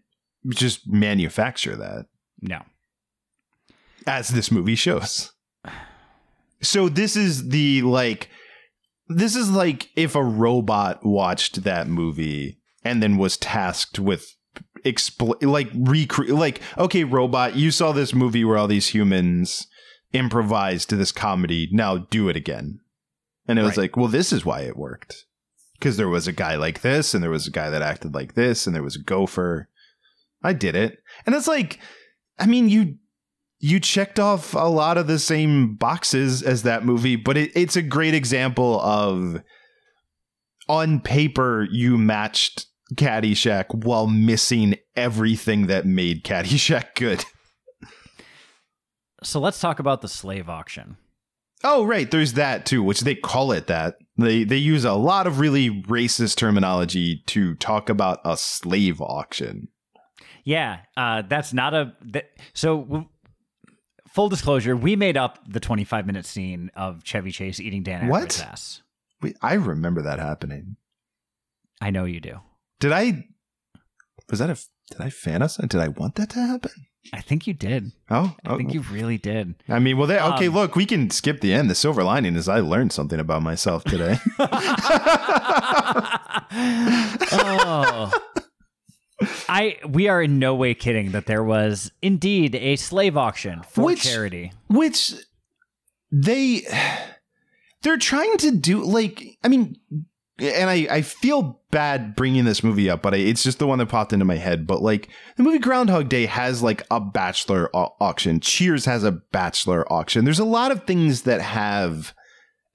[0.48, 2.06] just manufacture that
[2.40, 2.62] No.
[4.06, 5.32] as this movie shows.
[6.62, 8.28] So this is the like
[9.08, 14.34] this is like if a robot watched that movie and then was tasked with
[14.84, 19.66] expl- like recreate like okay robot you saw this movie where all these humans
[20.12, 22.79] improvised to this comedy now do it again
[23.50, 23.84] and it was Right.
[23.84, 25.26] like well this is why it worked
[25.74, 28.34] because there was a guy like this and there was a guy that acted like
[28.34, 29.68] this and there was a gopher
[30.42, 31.78] i did it and it's like
[32.38, 32.96] i mean you
[33.62, 37.76] you checked off a lot of the same boxes as that movie, but it, it's
[37.76, 39.42] a great example of
[40.66, 47.22] on paper you matched Caddyshack while missing everything that made Caddyshack good.
[49.22, 50.96] So let's talk about the slave auction.
[51.62, 53.96] Oh, right, there's that too, which they call it that.
[54.16, 59.68] They they use a lot of really racist terminology to talk about a slave auction.
[60.44, 61.92] Yeah, uh, that's not a.
[62.54, 63.08] So, w-
[64.08, 68.28] full disclosure, we made up the 25 minute scene of Chevy Chase eating Dan What?
[68.30, 68.82] Aykroyd's ass.
[69.22, 70.76] Wait, I remember that happening.
[71.80, 72.40] I know you do.
[72.78, 73.26] Did I?
[74.30, 74.58] Was that a?
[74.90, 75.68] Did I fantasize?
[75.68, 76.72] Did I want that to happen?
[77.12, 77.92] I think you did.
[78.10, 79.54] Oh, I think you really did.
[79.68, 80.46] I mean, well, they, okay.
[80.48, 81.70] Um, look, we can skip the end.
[81.70, 84.18] The silver lining is I learned something about myself today.
[87.32, 88.10] oh.
[89.48, 93.82] I we are in no way kidding that there was indeed a slave auction for
[93.82, 94.52] Which- charity.
[94.68, 95.14] Which
[96.12, 96.62] they
[97.82, 98.82] they're trying to do.
[98.84, 99.76] Like, I mean,
[100.40, 103.78] and I I feel bad bringing this movie up, but I, it's just the one
[103.78, 104.66] that popped into my head.
[104.66, 108.40] But like, the movie Groundhog Day has like a bachelor au- auction.
[108.40, 110.24] Cheers has a bachelor auction.
[110.24, 112.14] There's a lot of things that have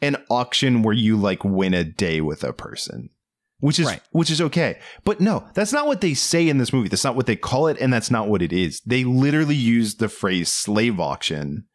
[0.01, 3.09] an auction where you like win a day with a person.
[3.59, 4.01] Which is Right.
[4.11, 4.77] which is okay.
[5.05, 6.89] But no, that's not what they say in this movie.
[6.89, 8.81] That's not what they call it, and that's not what it is.
[8.85, 11.65] They literally use the phrase slave auction.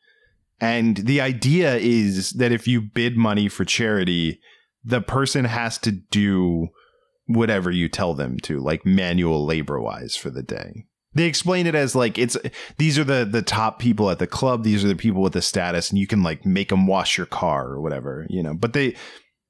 [0.61, 4.41] And the idea is that if you bid money for charity,
[4.85, 6.69] the person has to do
[7.27, 10.87] whatever you tell them to, like manual labor wise for the day.
[11.13, 12.37] They explain it as like it's
[12.79, 15.43] these are the the top people at the club, these are the people with the
[15.43, 18.55] status, and you can like make them wash your car or whatever, you know.
[18.55, 18.95] But they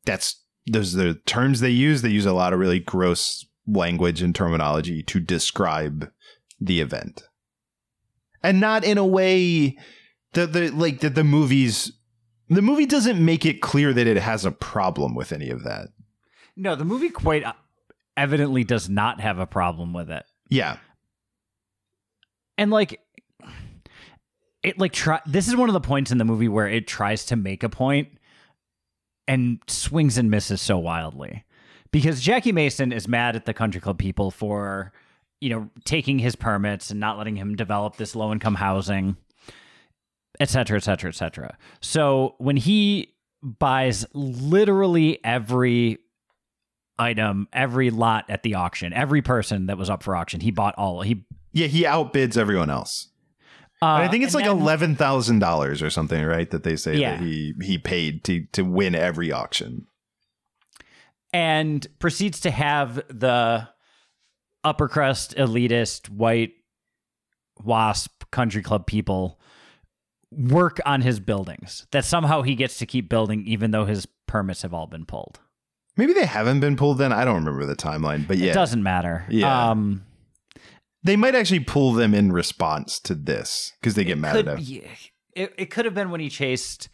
[0.06, 2.00] that's those are the terms they use.
[2.00, 6.10] They use a lot of really gross language and terminology to describe
[6.60, 7.22] the event.
[8.42, 9.76] And not in a way
[10.32, 11.92] that the like that the movies
[12.50, 15.88] the movie doesn't make it clear that it has a problem with any of that.
[16.56, 17.52] No, the movie quite uh,
[18.16, 20.24] evidently does not have a problem with it.
[20.50, 20.76] Yeah.
[22.58, 23.00] And like
[24.62, 27.24] it like try this is one of the points in the movie where it tries
[27.26, 28.08] to make a point
[29.26, 31.44] and swings and misses so wildly.
[31.92, 34.92] Because Jackie Mason is mad at the country club people for,
[35.40, 39.16] you know, taking his permits and not letting him develop this low income housing,
[40.38, 41.56] et cetera, et cetera, et cetera.
[41.80, 45.98] So when he buys literally every
[46.98, 50.74] item, every lot at the auction, every person that was up for auction, he bought
[50.76, 51.00] all.
[51.02, 53.08] He Yeah, he outbids everyone else.
[53.82, 56.50] uh, I think it's like then- eleven thousand dollars or something, right?
[56.50, 57.12] That they say Yeah.
[57.16, 59.86] that he he paid to to win every auction.
[61.32, 63.68] and proceeds to have the
[64.64, 66.52] upper crust elitist white
[67.62, 69.39] wasp country club people
[70.32, 74.62] work on his buildings that somehow he gets to keep building even though his permits
[74.62, 75.40] have all been pulled
[75.96, 77.12] Maybe they haven't been pulled then.
[77.12, 78.52] I don't remember the timeline, but yeah.
[78.52, 79.70] it doesn't matter Yeah.
[79.70, 80.04] um
[81.02, 84.58] They might actually pull them in response to this because they get mad could, at
[84.60, 84.64] him.
[84.66, 84.88] yeah,
[85.34, 86.88] it, it could have been when he chased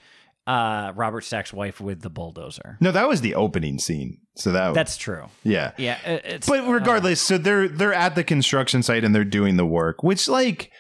[0.46, 4.18] uh robert stack's wife with the bulldozer No, that was the opening scene.
[4.36, 5.72] So that that's true yeah.
[5.76, 9.66] yeah it's But regardless, so they're they're at the construction site and they're doing the
[9.66, 10.70] work, which like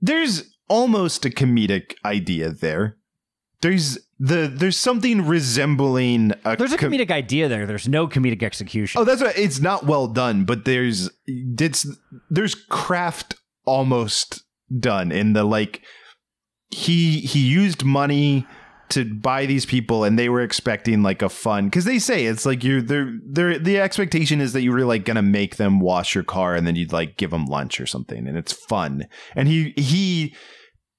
[0.00, 2.96] there's almost a comedic idea there.
[3.60, 7.66] There's the there's something resembling a there's a com- comedic idea there.
[7.66, 9.00] There's no comedic execution.
[9.00, 11.86] Oh, that's what it's not well done, but there's it's
[12.30, 14.44] there's craft almost
[14.78, 15.82] done in the like
[16.70, 18.46] he he used money
[18.88, 22.46] to buy these people and they were expecting like a fun because they say it's
[22.46, 26.14] like you're they're they're the expectation is that you were like gonna make them wash
[26.14, 29.48] your car and then you'd like give them lunch or something and it's fun and
[29.48, 30.34] he he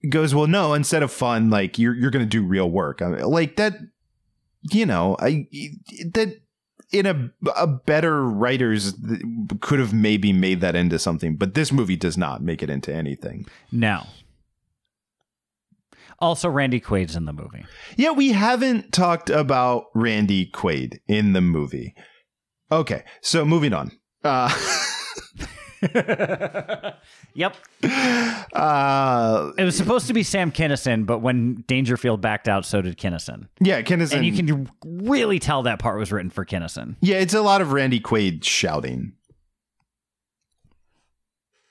[0.09, 3.21] goes well no instead of fun like you're you're gonna do real work I mean,
[3.21, 3.73] like that
[4.71, 5.47] you know I
[6.13, 6.41] that
[6.91, 8.93] in a a better writers
[9.61, 12.93] could have maybe made that into something but this movie does not make it into
[12.93, 14.03] anything No.
[16.19, 17.63] Also, Randy Quaid's in the movie.
[17.95, 21.93] Yeah, we haven't talked about Randy Quaid in the movie.
[22.71, 23.91] Okay, so moving on.
[24.23, 24.49] Uh,
[27.35, 27.55] Yep.
[28.53, 32.97] uh, It was supposed to be Sam Kinison, but when Dangerfield backed out, so did
[32.97, 33.47] Kinison.
[33.61, 34.15] yeah, Kinison.
[34.17, 36.95] And you can really tell that part was written for Kinison.
[37.01, 39.13] Yeah, it's a lot of Randy Quaid shouting.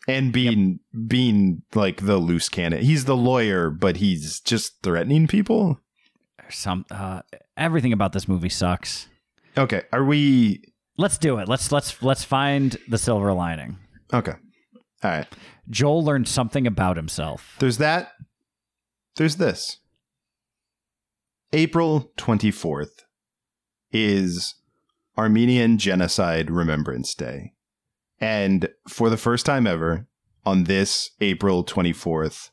[0.08, 2.82] And being being like the loose cannon.
[2.82, 5.80] He's the lawyer, but he's just threatening people.
[6.48, 7.22] Some uh,
[7.56, 9.08] everything about this movie sucks.
[9.58, 10.62] Okay, are we
[10.98, 11.48] Let's do it.
[11.48, 13.76] Let's let's let's find the silver lining.
[14.12, 14.32] Okay.
[15.02, 15.26] All right.
[15.68, 17.56] Joel learned something about himself.
[17.58, 18.12] There's that.
[19.16, 19.78] There's this.
[21.52, 23.04] April 24th
[23.92, 24.54] is
[25.16, 27.52] Armenian Genocide Remembrance Day.
[28.20, 30.06] And for the first time ever,
[30.44, 32.50] on this April 24th,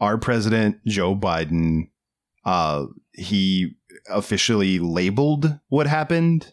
[0.00, 1.90] our president, Joe Biden,
[2.44, 3.76] uh, he
[4.10, 6.52] officially labeled what happened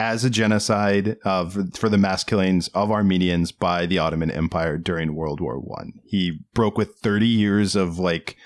[0.00, 4.76] as a genocide uh, for, for the mass killings of Armenians by the Ottoman Empire
[4.76, 5.92] during World War One.
[6.04, 8.36] He broke with 30 years of like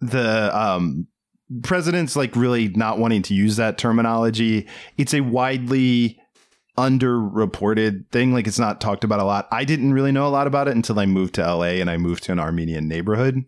[0.00, 1.06] the um,
[1.62, 4.66] presidents like really not wanting to use that terminology.
[4.96, 6.19] It's a widely
[6.88, 8.32] underreported thing.
[8.32, 9.48] Like it's not talked about a lot.
[9.50, 11.96] I didn't really know a lot about it until I moved to LA and I
[11.96, 13.44] moved to an Armenian neighborhood.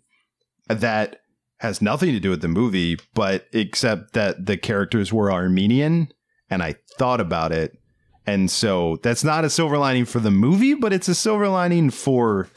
[0.68, 1.20] That
[1.60, 6.12] has nothing to do with the movie, but except that the characters were Armenian
[6.50, 7.78] and I thought about it.
[8.26, 11.90] And so that's not a silver lining for the movie, but it's a silver lining
[11.90, 12.48] for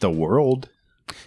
[0.00, 0.68] the world.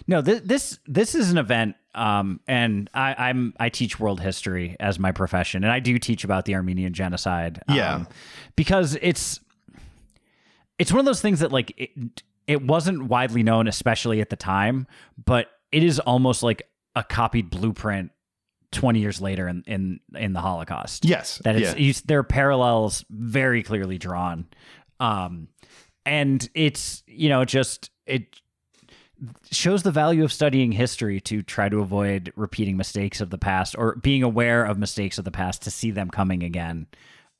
[0.06, 4.76] No, this this this is an event, um, and I, I'm I teach world history
[4.78, 7.62] as my profession, and I do teach about the Armenian genocide.
[7.68, 8.04] um, Yeah.
[8.54, 9.40] because it's
[10.78, 14.36] it's one of those things that like it, it wasn't widely known, especially at the
[14.36, 14.86] time,
[15.24, 18.10] but it is almost like a copied blueprint.
[18.72, 21.40] 20 years later in in, in the holocaust Yes.
[21.44, 21.78] that it's yeah.
[21.78, 24.44] you, there are parallels very clearly drawn
[24.98, 25.48] um
[26.04, 28.38] and it's you know just it
[29.50, 33.74] shows the value of studying history to try to avoid repeating mistakes of the past
[33.78, 36.86] or being aware of mistakes of the past to see them coming again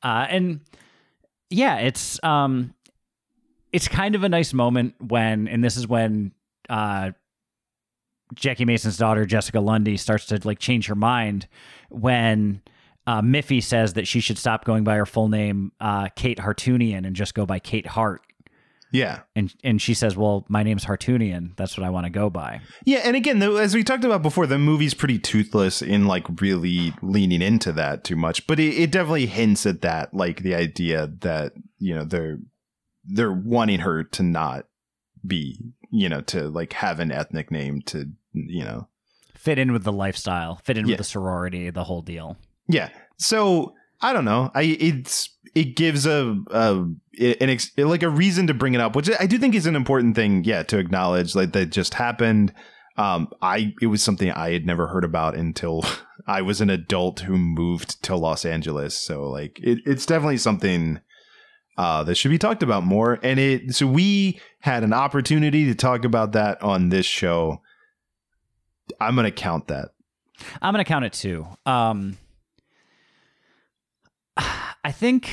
[0.02, 0.60] uh and
[1.50, 2.72] yeah it's um
[3.72, 6.32] it's kind of a nice moment when and this is when
[6.70, 7.10] uh
[8.34, 11.46] Jackie Mason's daughter Jessica Lundy starts to like change her mind
[11.90, 12.62] when
[13.06, 17.06] uh, Miffy says that she should stop going by her full name, uh, Kate Hartounian,
[17.06, 18.22] and just go by Kate Hart.
[18.96, 19.20] Yeah.
[19.34, 21.56] And and she says, "Well, my name's Hartounian.
[21.56, 24.22] That's what I want to go by." Yeah, and again, though, as we talked about
[24.22, 28.46] before, the movie's pretty toothless in like really leaning into that too much.
[28.46, 32.38] But it, it definitely hints at that, like the idea that you know they're
[33.04, 34.66] they're wanting her to not
[35.26, 38.88] be, you know, to like have an ethnic name to, you know,
[39.34, 40.92] Fit in with the lifestyle, fit in Yeah.
[40.92, 42.36] with the sorority, the whole deal.
[42.68, 42.88] yeah.
[43.18, 44.50] So I don't know.
[44.54, 46.72] I it's it gives a, a
[47.18, 49.76] an ex, like a reason to bring it up, which I do think is an
[49.76, 50.44] important thing.
[50.44, 52.52] Yeah, to acknowledge like that just happened.
[52.98, 55.84] Um, I it was something I had never heard about until
[56.26, 58.96] I was an adult who moved to Los Angeles.
[58.96, 61.00] So like it, it's definitely something
[61.78, 63.18] uh, that should be talked about more.
[63.22, 67.62] And it so we had an opportunity to talk about that on this show.
[69.00, 69.90] I'm gonna count that.
[70.60, 71.46] I'm gonna count it too.
[71.64, 72.18] Um,
[74.36, 75.30] I think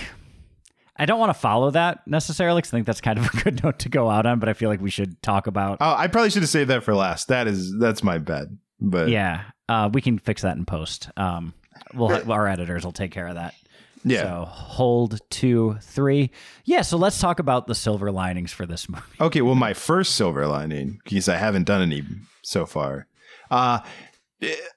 [0.95, 3.63] I don't want to follow that necessarily because I think that's kind of a good
[3.63, 4.39] note to go out on.
[4.39, 5.77] But I feel like we should talk about.
[5.81, 7.27] Oh, I probably should have saved that for last.
[7.27, 8.57] That is that's my bad.
[8.79, 11.09] But yeah, uh, we can fix that in post.
[11.17, 11.53] Um,
[11.93, 13.55] we'll our editors will take care of that.
[14.03, 14.21] yeah.
[14.21, 16.31] So hold two, three.
[16.65, 16.81] Yeah.
[16.81, 19.03] So let's talk about the silver linings for this movie.
[19.19, 22.03] Okay, well, my first silver lining, because I haven't done any
[22.43, 23.07] so far.
[23.49, 23.79] Uh,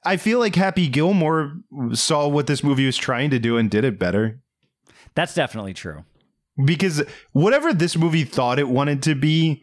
[0.04, 1.56] I feel like Happy Gilmore
[1.92, 4.40] saw what this movie was trying to do and did it better.
[5.14, 6.04] That's definitely true.
[6.64, 7.02] Because
[7.32, 9.62] whatever this movie thought it wanted to be,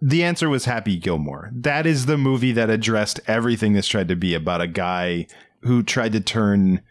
[0.00, 1.50] the answer was Happy Gilmore.
[1.54, 5.26] That is the movie that addressed everything this tried to be about a guy
[5.62, 6.82] who tried to turn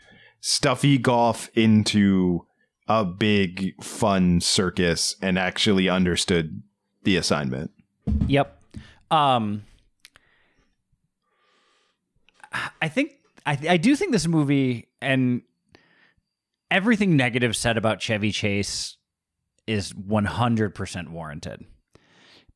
[0.42, 2.46] stuffy golf into
[2.88, 6.62] a big fun circus and actually understood
[7.04, 7.72] the assignment.
[8.28, 8.60] Yep.
[9.12, 9.64] Um,
[12.82, 13.12] I think
[13.46, 15.42] I I do think this movie and
[16.72, 18.98] everything negative said about Chevy Chase
[19.68, 21.66] is 100% warranted.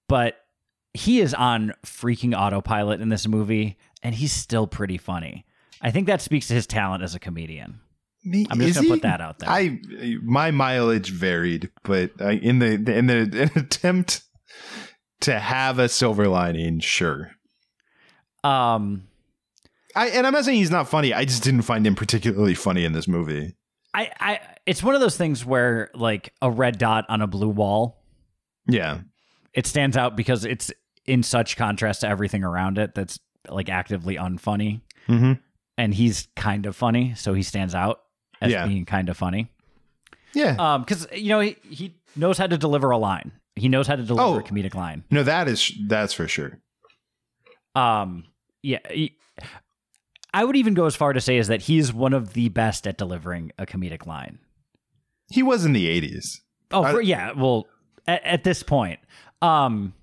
[0.09, 0.37] But
[0.93, 5.45] he is on freaking autopilot in this movie and he's still pretty funny.
[5.81, 7.79] I think that speaks to his talent as a comedian.
[8.25, 8.89] I'm just Is gonna he?
[8.93, 9.49] put that out there.
[9.49, 9.79] I
[10.21, 13.13] my mileage varied, but I, in the in the
[13.55, 14.23] in attempt
[15.21, 17.31] to have a silver lining, sure.
[18.43, 19.07] Um
[19.97, 21.13] I and I'm not saying he's not funny.
[21.13, 23.55] I just didn't find him particularly funny in this movie.
[23.93, 27.49] I, I it's one of those things where like a red dot on a blue
[27.49, 28.03] wall,
[28.67, 28.99] Yeah.
[29.53, 30.71] it stands out because it's
[31.05, 33.19] in such contrast to everything around it that's
[33.49, 34.81] like actively unfunny.
[35.07, 35.33] Mm-hmm.
[35.79, 38.01] And he's kind of funny, so he stands out
[38.41, 38.67] as Yeah.
[38.67, 39.49] being kind of funny.
[40.33, 40.55] Yeah.
[40.59, 43.31] Um, because you know he, he knows how to deliver a line.
[43.55, 44.37] He knows how to deliver Oh.
[44.39, 45.05] a comedic line.
[45.09, 46.59] no, that is that's for sure.
[47.75, 48.25] Um,
[48.61, 49.17] yeah, he-
[50.37, 52.85] I would even go as far to say is that he's one of the best
[52.85, 54.37] at delivering a comedic line.
[55.31, 56.41] He was in the 80s.
[56.69, 57.31] Oh, I- for, yeah.
[57.31, 57.65] Well,
[58.07, 58.99] at, at this point,
[59.41, 59.95] um,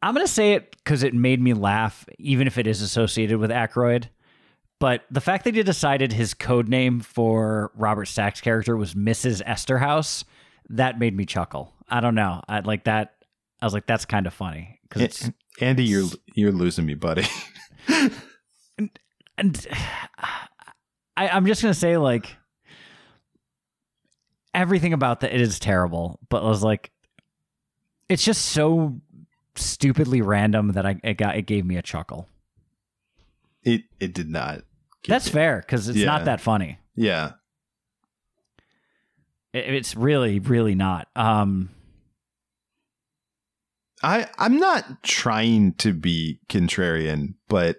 [0.00, 3.50] I'm gonna say it because it made me laugh, even if it is associated with
[3.50, 4.04] Aykroyd.
[4.80, 9.42] But the fact that he decided his code name for Robert Stack's character was Mrs.
[9.44, 10.24] Esterhouse,
[10.70, 11.74] that made me chuckle.
[11.90, 12.40] I don't know.
[12.48, 13.16] I like that.
[13.60, 17.26] I was like, that's kind of funny because Andy, you're you're losing me, buddy.
[19.38, 19.66] and
[21.16, 22.36] I, I'm just gonna say like
[24.54, 26.90] everything about that it is terrible, but I was like,
[28.08, 29.00] it's just so
[29.56, 32.28] stupidly random that I it got it gave me a chuckle.
[33.64, 34.62] It it did not.
[35.06, 36.06] That's fair because it's Yeah.
[36.06, 36.78] not that funny.
[36.94, 37.32] Yeah.
[39.52, 41.08] It- it's really really not.
[41.16, 41.70] Um,
[44.02, 47.78] I I'm not trying to be contrarian, but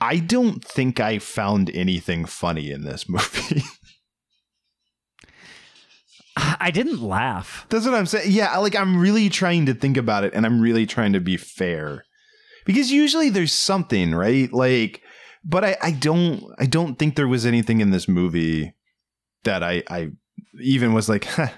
[0.00, 3.62] I don't think I found anything funny in this movie.
[6.36, 7.66] I didn't laugh.
[7.68, 8.30] That's what I'm saying.
[8.32, 11.36] Yeah, like I'm really trying to think about it and I'm really trying to be
[11.36, 12.04] fair.
[12.64, 14.50] Because usually there's something, right?
[14.52, 15.02] Like
[15.44, 18.74] but I, I don't I don't think there was anything in this movie
[19.44, 20.10] that I I
[20.60, 21.48] even was like huh.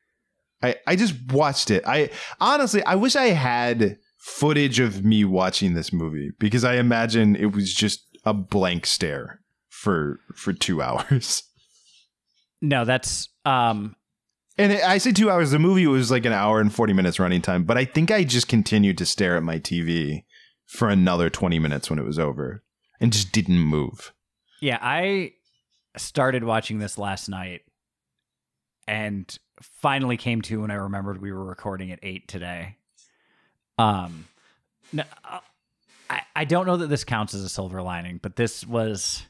[0.62, 1.82] I I just watched it.
[1.86, 7.36] I honestly I wish I had footage of me watching this movie because I imagine
[7.36, 11.42] it was just a blank stare for for 2 hours.
[12.62, 13.94] No, that's um,
[14.56, 15.50] And I say two hours.
[15.50, 18.24] The movie was like an hour and 40 minutes running time, but I think I
[18.24, 20.24] just continued to stare at my TV
[20.64, 22.64] for another 20 minutes when it was over
[23.00, 24.14] and just didn't move.
[24.62, 25.32] Yeah, I
[25.98, 27.60] started watching this last night
[28.88, 29.38] and
[29.82, 32.78] finally came to when I remembered we were recording at 8 today.
[33.78, 34.26] Um
[34.92, 35.40] no, uh,
[36.08, 39.26] I I don't know that this counts as a silver lining, but this was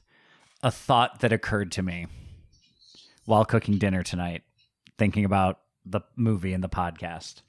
[0.63, 2.07] a thought that occurred to me
[3.25, 4.43] while cooking dinner tonight,
[4.99, 7.43] thinking about the movie and the podcast.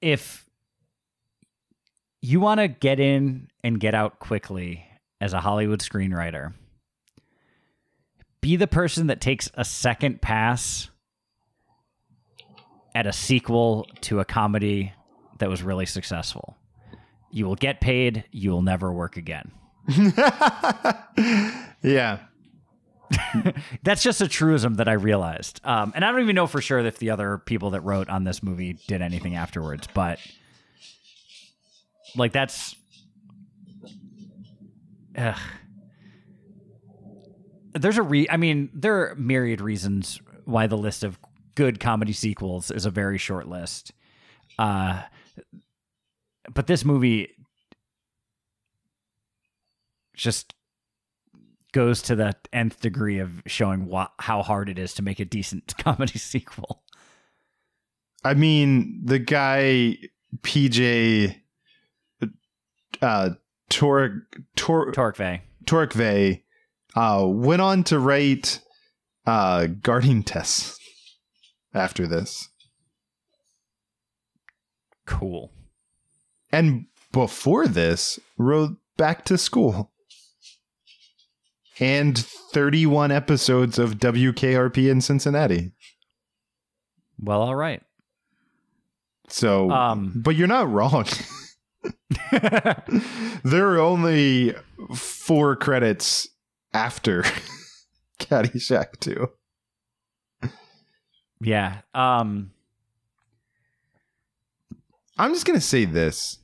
[0.00, 0.46] If
[2.20, 4.86] you want to get in and get out quickly
[5.20, 6.52] as a Hollywood screenwriter,
[8.40, 10.90] be the person that takes a second pass
[12.94, 14.92] at a sequel to a comedy
[15.38, 16.56] that was really successful.
[17.30, 19.50] You will get paid, you will never work again.
[21.82, 22.18] yeah.
[23.82, 25.60] That's just a truism that I realized.
[25.64, 28.24] Um, and I don't even know for sure if the other people that wrote on
[28.24, 30.18] this movie did anything afterwards, but
[32.16, 32.74] like that's.
[35.16, 35.38] Ugh.
[37.74, 38.26] There's a re.
[38.30, 41.18] I mean, there are myriad reasons why the list of
[41.54, 43.92] good comedy sequels is a very short list.
[44.58, 45.02] Uh,
[46.52, 47.30] but this movie
[50.14, 50.54] just
[51.72, 55.24] goes to the nth degree of showing wha- how hard it is to make a
[55.24, 56.82] decent comedy sequel.
[58.24, 59.98] I mean, the guy
[60.42, 61.36] PJ
[63.02, 63.30] uh
[63.68, 64.26] Tor
[64.56, 65.40] Tor Torokvei.
[65.64, 66.42] Torokvei
[66.94, 68.60] uh went on to write
[69.26, 70.78] uh Guarding Tess
[71.74, 72.48] after this.
[75.06, 75.52] Cool.
[76.52, 79.90] And before this, wrote Back to School.
[81.78, 85.72] And 31 episodes of WKRP in Cincinnati.
[87.20, 87.82] Well, all right.
[89.28, 90.12] So, Um.
[90.16, 91.04] but you're not wrong.
[93.44, 94.54] there are only
[94.94, 96.28] four credits
[96.72, 97.22] after
[98.18, 99.28] Caddyshack 2.
[101.40, 101.82] yeah.
[101.94, 102.52] Um.
[105.16, 106.38] I'm just going to say this.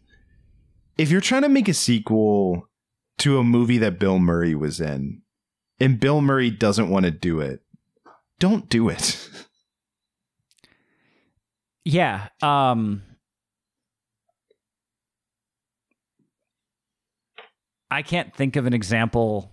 [0.99, 2.69] If you're trying to make a sequel
[3.19, 5.23] to a movie that Bill Murray was in,
[5.81, 7.63] and Bill Murray doesn't want to do it,
[8.39, 9.29] don't do it.
[11.85, 12.29] Yeah.
[12.41, 13.03] Um.
[17.91, 19.53] I can't think of an example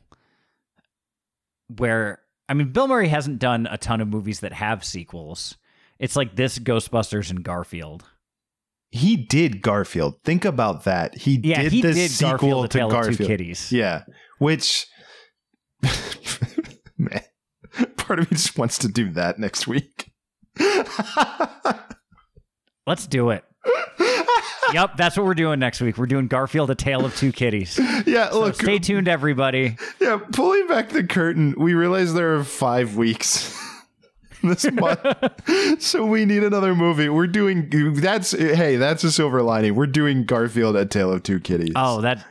[1.76, 5.57] where I mean Bill Murray hasn't done a ton of movies that have sequels.
[5.97, 8.05] It's like this Ghostbusters and Garfield.
[8.91, 10.15] He did Garfield.
[10.23, 11.15] Think about that.
[11.17, 13.27] He Yeah, did he the did sequel Garfield, to Tale of Two Garfield.
[13.27, 13.71] Kitties.
[13.71, 14.03] Yeah,
[14.39, 14.87] which
[16.97, 17.21] man,
[17.97, 20.11] part of me just wants to do that next week.
[22.87, 23.43] Let's do it.
[24.73, 25.97] yep, that's what we're doing next week.
[25.97, 27.79] We're doing Garfield: A Tale of Two Kitties.
[28.07, 29.77] yeah, So look, stay tuned, everybody.
[30.01, 33.55] yeah, pulling back the curtain, we realize there are five weeks.
[34.43, 35.81] this month.
[35.81, 37.09] So we need another movie.
[37.09, 39.75] We're doing that's hey that's a silver lining.
[39.75, 41.73] We're doing garfield a tale of two kitties.
[41.75, 42.25] Oh, that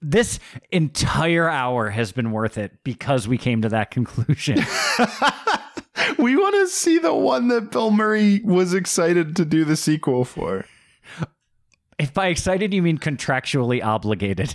[0.00, 0.38] this
[0.70, 4.58] entire hour has been worth it because we came to that conclusion.
[6.18, 10.24] we want to see the one that bill murray was excited to do the sequel
[10.24, 10.64] for.
[11.98, 14.54] If by excited you mean contractually obligated.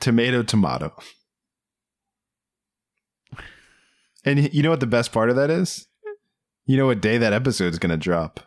[0.00, 0.92] tomato tomato
[4.24, 5.86] and you know what the best part of that is
[6.66, 8.40] you know what day that episode's gonna drop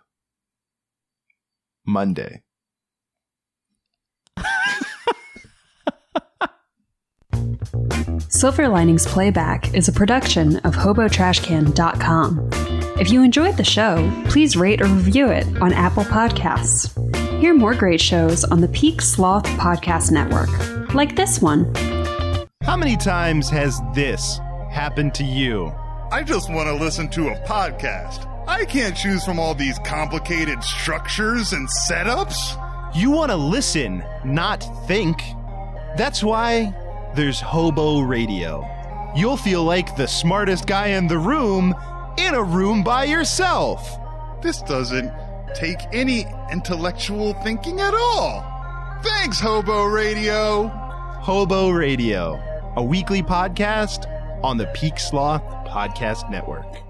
[1.85, 2.41] monday
[8.29, 12.49] Silver Linings Playback is a production of HoboTrashCan.com.
[12.99, 16.91] If you enjoyed the show, please rate or review it on Apple Podcasts.
[17.39, 21.73] Hear more great shows on the Peak Sloth Podcast Network, like this one.
[22.63, 24.39] how many times has this
[24.75, 25.73] happened to you
[26.11, 28.27] I just want to listen to a podcast.
[28.47, 32.61] I can't choose from all these complicated structures and setups.
[32.95, 35.21] You want to listen, not think.
[35.97, 36.73] That's why
[37.15, 38.63] there's Hobo Radio.
[39.15, 41.73] You'll feel like the smartest guy in the room
[42.17, 43.97] in a room by yourself.
[44.41, 45.11] This doesn't
[45.55, 48.99] take any intellectual thinking at all.
[49.03, 50.67] Thanks, Hobo Radio.
[50.67, 52.39] Hobo Radio,
[52.77, 54.05] a weekly podcast
[54.43, 56.84] on the Peak Sloth Podcast Network.